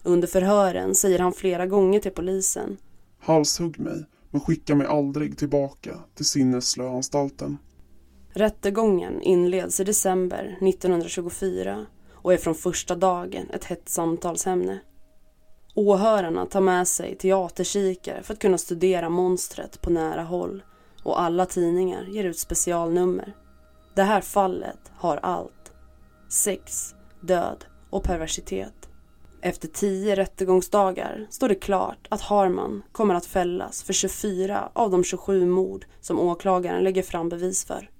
Under 0.03 0.29
förhören 0.29 0.95
säger 0.95 1.19
han 1.19 1.33
flera 1.33 1.67
gånger 1.67 2.01
till 2.01 2.11
polisen. 2.11 2.77
Halshugg 3.21 3.81
mig, 3.81 4.07
men 4.31 4.41
skicka 4.41 4.75
mig 4.75 4.87
aldrig 4.87 5.39
tillbaka 5.39 5.99
till 6.15 6.25
sinnesslöanstalten. 6.25 7.59
Rättegången 8.33 9.23
inleds 9.23 9.81
i 9.81 9.85
december 9.85 10.59
1924 10.61 11.87
och 12.13 12.33
är 12.33 12.37
från 12.37 12.55
första 12.55 12.95
dagen 12.95 13.51
ett 13.51 13.65
hett 13.65 13.89
samtalsämne. 13.89 14.81
Åhörarna 15.75 16.47
tar 16.47 16.61
med 16.61 16.89
sig 16.89 17.17
teaterkikare 17.17 18.23
för 18.23 18.35
att 18.35 18.41
kunna 18.41 18.59
studera 18.59 19.09
monstret 19.09 19.81
på 19.81 19.91
nära 19.91 20.23
håll 20.23 20.63
och 21.03 21.21
alla 21.21 21.47
tidningar 21.47 22.05
ger 22.05 22.25
ut 22.25 22.39
specialnummer. 22.39 23.37
Det 23.95 24.03
här 24.03 24.21
fallet 24.21 24.93
har 24.97 25.17
allt. 25.17 25.73
Sex, 26.29 26.95
död 27.21 27.65
och 27.91 28.05
perversitet. 28.05 28.89
Efter 29.43 29.69
tio 29.69 30.17
rättegångsdagar 30.17 31.27
står 31.31 31.49
det 31.49 31.55
klart 31.55 32.07
att 32.09 32.21
Harman 32.21 32.83
kommer 32.93 33.15
att 33.15 33.27
fällas 33.27 33.83
för 33.83 33.93
24 33.93 34.69
av 34.73 34.91
de 34.91 35.05
27 35.05 35.47
mord 35.47 35.87
som 36.01 36.21
åklagaren 36.21 36.85
lägger 36.85 37.03
fram 37.03 37.29
bevis 37.29 37.65
för. 37.65 37.91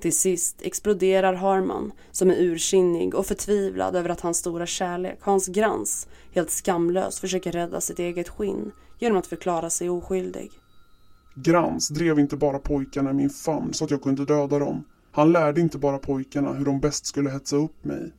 Till 0.00 0.16
sist 0.16 0.62
exploderar 0.62 1.34
Harman 1.34 1.92
som 2.10 2.30
är 2.30 2.36
ursinnig 2.40 3.14
och 3.14 3.26
förtvivlad 3.26 3.96
över 3.96 4.08
att 4.08 4.20
hans 4.20 4.38
stora 4.38 4.66
kärlek, 4.66 5.18
Hans 5.20 5.48
Grans, 5.48 6.08
helt 6.32 6.50
skamlöst 6.50 7.18
försöker 7.18 7.52
rädda 7.52 7.80
sitt 7.80 7.98
eget 7.98 8.28
skinn 8.28 8.72
genom 8.98 9.18
att 9.18 9.26
förklara 9.26 9.70
sig 9.70 9.90
oskyldig. 9.90 10.50
Grans 11.34 11.88
drev 11.88 12.18
inte 12.18 12.36
bara 12.36 12.58
pojkarna 12.58 13.10
i 13.10 13.14
min 13.14 13.30
famn 13.30 13.74
så 13.74 13.84
att 13.84 13.90
jag 13.90 14.02
kunde 14.02 14.24
döda 14.24 14.58
dem. 14.58 14.84
Han 15.12 15.32
lärde 15.32 15.60
inte 15.60 15.78
bara 15.78 15.98
pojkarna 15.98 16.52
hur 16.52 16.64
de 16.64 16.80
bäst 16.80 17.06
skulle 17.06 17.30
hetsa 17.30 17.56
upp 17.56 17.84
mig. 17.84 18.12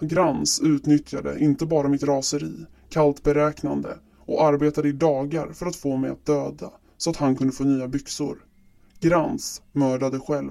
Grans 0.00 0.60
utnyttjade 0.60 1.38
inte 1.38 1.66
bara 1.66 1.88
mitt 1.88 2.02
raseri, 2.02 2.66
kallt 2.88 3.22
beräknande 3.22 3.98
och 4.18 4.44
arbetade 4.44 4.88
i 4.88 4.92
dagar 4.92 5.52
för 5.52 5.66
att 5.66 5.76
få 5.76 5.96
mig 5.96 6.10
att 6.10 6.26
döda 6.26 6.70
så 6.96 7.10
att 7.10 7.16
han 7.16 7.36
kunde 7.36 7.52
få 7.52 7.64
nya 7.64 7.88
byxor. 7.88 8.38
Grans 9.00 9.62
mördade 9.72 10.20
själv. 10.20 10.50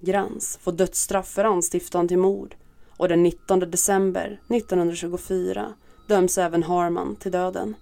Grans 0.00 0.58
får 0.62 0.72
dödsstraff 0.72 1.28
för 1.28 1.44
anstiftan 1.44 2.08
till 2.08 2.18
mord 2.18 2.56
och 2.96 3.08
den 3.08 3.22
19 3.22 3.60
december 3.60 4.40
1924 4.48 5.74
döms 6.08 6.38
även 6.38 6.62
Harman 6.62 7.16
till 7.16 7.32
döden. 7.32 7.76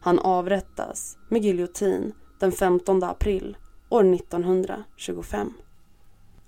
Han 0.00 0.18
avrättas 0.18 1.16
med 1.28 1.44
giljotin 1.44 2.12
den 2.40 2.52
15 2.52 3.02
april 3.02 3.56
år 3.88 4.14
1925. 4.14 5.52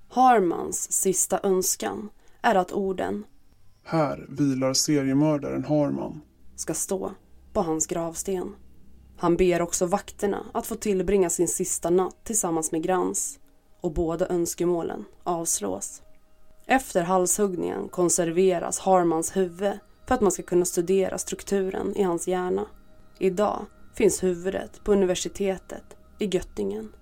Harmans 0.08 0.92
sista 0.92 1.40
önskan 1.42 2.10
är 2.42 2.54
att 2.54 2.72
orden 2.72 3.24
Här 3.84 4.26
vilar 4.28 4.74
seriemördaren 4.74 5.64
Harman 5.64 6.20
ska 6.56 6.74
stå 6.74 7.12
på 7.52 7.62
hans 7.62 7.86
gravsten. 7.86 8.54
Han 9.16 9.36
ber 9.36 9.62
också 9.62 9.86
vakterna 9.86 10.46
att 10.54 10.66
få 10.66 10.74
tillbringa 10.74 11.30
sin 11.30 11.48
sista 11.48 11.90
natt 11.90 12.24
tillsammans 12.24 12.72
med 12.72 12.82
Grans 12.82 13.38
och 13.80 13.92
båda 13.92 14.28
önskemålen 14.28 15.04
avslås. 15.24 16.02
Efter 16.66 17.02
halshuggningen 17.02 17.88
konserveras 17.88 18.78
Harmans 18.78 19.36
huvud 19.36 19.78
för 20.06 20.14
att 20.14 20.20
man 20.20 20.32
ska 20.32 20.42
kunna 20.42 20.64
studera 20.64 21.18
strukturen 21.18 21.96
i 21.96 22.02
hans 22.02 22.28
hjärna. 22.28 22.66
Idag 23.18 23.66
finns 23.94 24.22
huvudet 24.22 24.84
på 24.84 24.92
universitetet 24.92 25.96
i 26.18 26.26
Göttingen. 26.26 26.92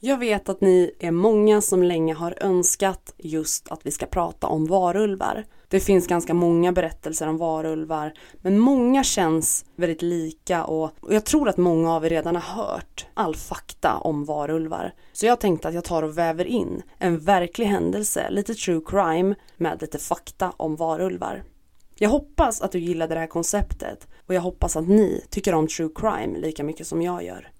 Jag 0.00 0.18
vet 0.18 0.48
att 0.48 0.60
ni 0.60 0.94
är 0.98 1.10
många 1.10 1.60
som 1.60 1.82
länge 1.82 2.14
har 2.14 2.34
önskat 2.40 3.14
just 3.18 3.68
att 3.68 3.86
vi 3.86 3.90
ska 3.90 4.06
prata 4.06 4.46
om 4.46 4.66
varulvar. 4.66 5.44
Det 5.68 5.80
finns 5.80 6.06
ganska 6.06 6.34
många 6.34 6.72
berättelser 6.72 7.28
om 7.28 7.38
varulvar, 7.38 8.12
men 8.42 8.58
många 8.58 9.04
känns 9.04 9.64
väldigt 9.76 10.02
lika 10.02 10.64
och, 10.64 10.90
och 11.00 11.14
jag 11.14 11.24
tror 11.24 11.48
att 11.48 11.56
många 11.56 11.92
av 11.94 12.06
er 12.06 12.10
redan 12.10 12.36
har 12.36 12.64
hört 12.64 13.06
all 13.14 13.36
fakta 13.36 13.94
om 13.94 14.24
varulvar. 14.24 14.94
Så 15.12 15.26
jag 15.26 15.40
tänkte 15.40 15.68
att 15.68 15.74
jag 15.74 15.84
tar 15.84 16.02
och 16.02 16.18
väver 16.18 16.44
in 16.44 16.82
en 16.98 17.18
verklig 17.18 17.66
händelse, 17.66 18.30
lite 18.30 18.54
true 18.54 18.80
crime, 18.86 19.34
med 19.56 19.80
lite 19.80 19.98
fakta 19.98 20.52
om 20.56 20.76
varulvar. 20.76 21.42
Jag 21.96 22.10
hoppas 22.10 22.62
att 22.62 22.72
du 22.72 22.78
gillade 22.78 23.14
det 23.14 23.20
här 23.20 23.26
konceptet 23.26 24.08
och 24.26 24.34
jag 24.34 24.40
hoppas 24.40 24.76
att 24.76 24.88
ni 24.88 25.24
tycker 25.30 25.54
om 25.54 25.68
true 25.68 25.90
crime 25.94 26.38
lika 26.38 26.64
mycket 26.64 26.86
som 26.86 27.02
jag 27.02 27.24
gör. 27.24 27.53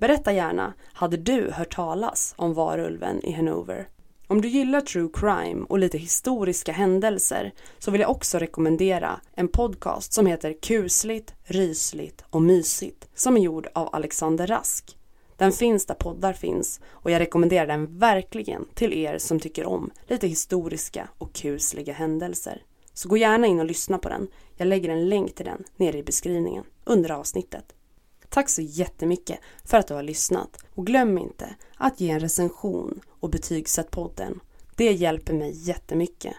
Berätta 0.00 0.32
gärna, 0.32 0.74
hade 0.92 1.16
du 1.16 1.50
hört 1.50 1.74
talas 1.74 2.34
om 2.36 2.54
varulven 2.54 3.24
i 3.24 3.32
Hanover? 3.32 3.88
Om 4.26 4.40
du 4.40 4.48
gillar 4.48 4.80
true 4.80 5.08
crime 5.12 5.66
och 5.68 5.78
lite 5.78 5.98
historiska 5.98 6.72
händelser 6.72 7.52
så 7.78 7.90
vill 7.90 8.00
jag 8.00 8.10
också 8.10 8.38
rekommendera 8.38 9.20
en 9.34 9.48
podcast 9.48 10.12
som 10.12 10.26
heter 10.26 10.54
Kusligt, 10.62 11.34
rysligt 11.44 12.24
och 12.30 12.42
mysigt 12.42 13.08
som 13.14 13.36
är 13.36 13.40
gjord 13.40 13.68
av 13.74 13.88
Alexander 13.92 14.46
Rask. 14.46 14.96
Den 15.36 15.52
finns 15.52 15.86
där 15.86 15.94
poddar 15.94 16.32
finns 16.32 16.80
och 16.90 17.10
jag 17.10 17.20
rekommenderar 17.20 17.66
den 17.66 17.98
verkligen 17.98 18.64
till 18.74 18.92
er 18.92 19.18
som 19.18 19.40
tycker 19.40 19.66
om 19.66 19.90
lite 20.06 20.26
historiska 20.26 21.08
och 21.18 21.32
kusliga 21.32 21.92
händelser. 21.92 22.62
Så 22.94 23.08
gå 23.08 23.16
gärna 23.16 23.46
in 23.46 23.60
och 23.60 23.66
lyssna 23.66 23.98
på 23.98 24.08
den. 24.08 24.28
Jag 24.56 24.68
lägger 24.68 24.88
en 24.88 25.08
länk 25.08 25.34
till 25.34 25.46
den 25.46 25.64
nere 25.76 25.98
i 25.98 26.02
beskrivningen 26.02 26.64
under 26.84 27.10
avsnittet. 27.10 27.74
Tack 28.30 28.48
så 28.48 28.62
jättemycket 28.62 29.38
för 29.64 29.78
att 29.78 29.86
du 29.86 29.94
har 29.94 30.02
lyssnat 30.02 30.58
och 30.74 30.86
glöm 30.86 31.18
inte 31.18 31.54
att 31.76 32.00
ge 32.00 32.10
en 32.10 32.20
recension 32.20 33.00
och 33.20 33.30
betygsätt 33.30 33.90
podden. 33.90 34.40
Det 34.76 34.92
hjälper 34.92 35.34
mig 35.34 35.68
jättemycket. 35.68 36.34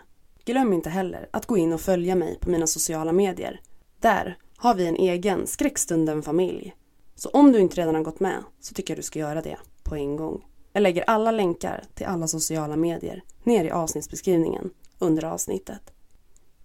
Glöm 0.46 0.74
inte 0.74 0.90
heller 0.90 1.30
att 1.32 1.46
gå 1.46 1.58
in 1.58 1.74
och 1.74 1.82
följa 1.82 2.16
mig 2.16 2.40
på 2.40 2.50
mina 2.50 2.68
sociala 2.68 3.12
medier. 3.12 3.62
Där 4.00 4.38
har 4.58 4.76
vi 4.76 4.88
en 4.88 4.96
egen 4.96 5.48
Skräckstunden-familj. 5.48 6.76
Så 7.16 7.30
om 7.30 7.52
du 7.52 7.60
inte 7.60 7.82
redan 7.82 7.96
har 7.96 8.02
gått 8.02 8.20
med 8.20 8.44
så 8.60 8.74
tycker 8.74 8.94
jag 8.94 9.00
du 9.00 9.04
ska 9.04 9.20
göra 9.20 9.42
det 9.42 9.58
på 9.84 9.96
en 9.96 10.16
gång. 10.16 10.46
Jag 10.74 10.82
lägger 10.84 11.04
alla 11.10 11.32
länkar 11.32 11.84
till 11.94 12.06
alla 12.06 12.28
sociala 12.28 12.76
medier 12.76 13.24
ner 13.44 13.66
i 13.66 13.72
avsnittsbeskrivningen 13.72 14.70
under 15.00 15.26
avsnittet. 15.26 15.94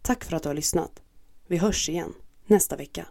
Tack 0.02 0.24
för 0.24 0.36
att 0.36 0.42
du 0.42 0.48
har 0.48 0.54
lyssnat. 0.54 1.02
Vi 1.46 1.56
hörs 1.56 1.88
igen 1.88 2.14
nästa 2.46 2.76
vecka. 2.76 3.06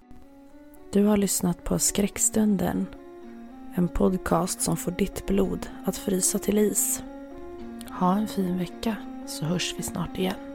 Du 0.96 1.06
har 1.06 1.18
lyssnat 1.18 1.64
på 1.64 1.80
Skräckstunden. 1.80 2.88
En 3.74 3.88
podcast 3.88 4.62
som 4.62 4.78
får 4.78 4.91
ditt 4.91 5.26
blod 5.28 5.68
att 5.86 5.98
frysa 5.98 6.39
till 6.39 6.58
is. 6.58 7.04
Ha 7.89 8.16
en 8.18 8.28
fin 8.28 8.58
vecka 8.58 8.96
så 9.28 9.46
hörs 9.46 9.76
vi 9.78 9.84
snart 9.84 10.18
igen. 10.18 10.55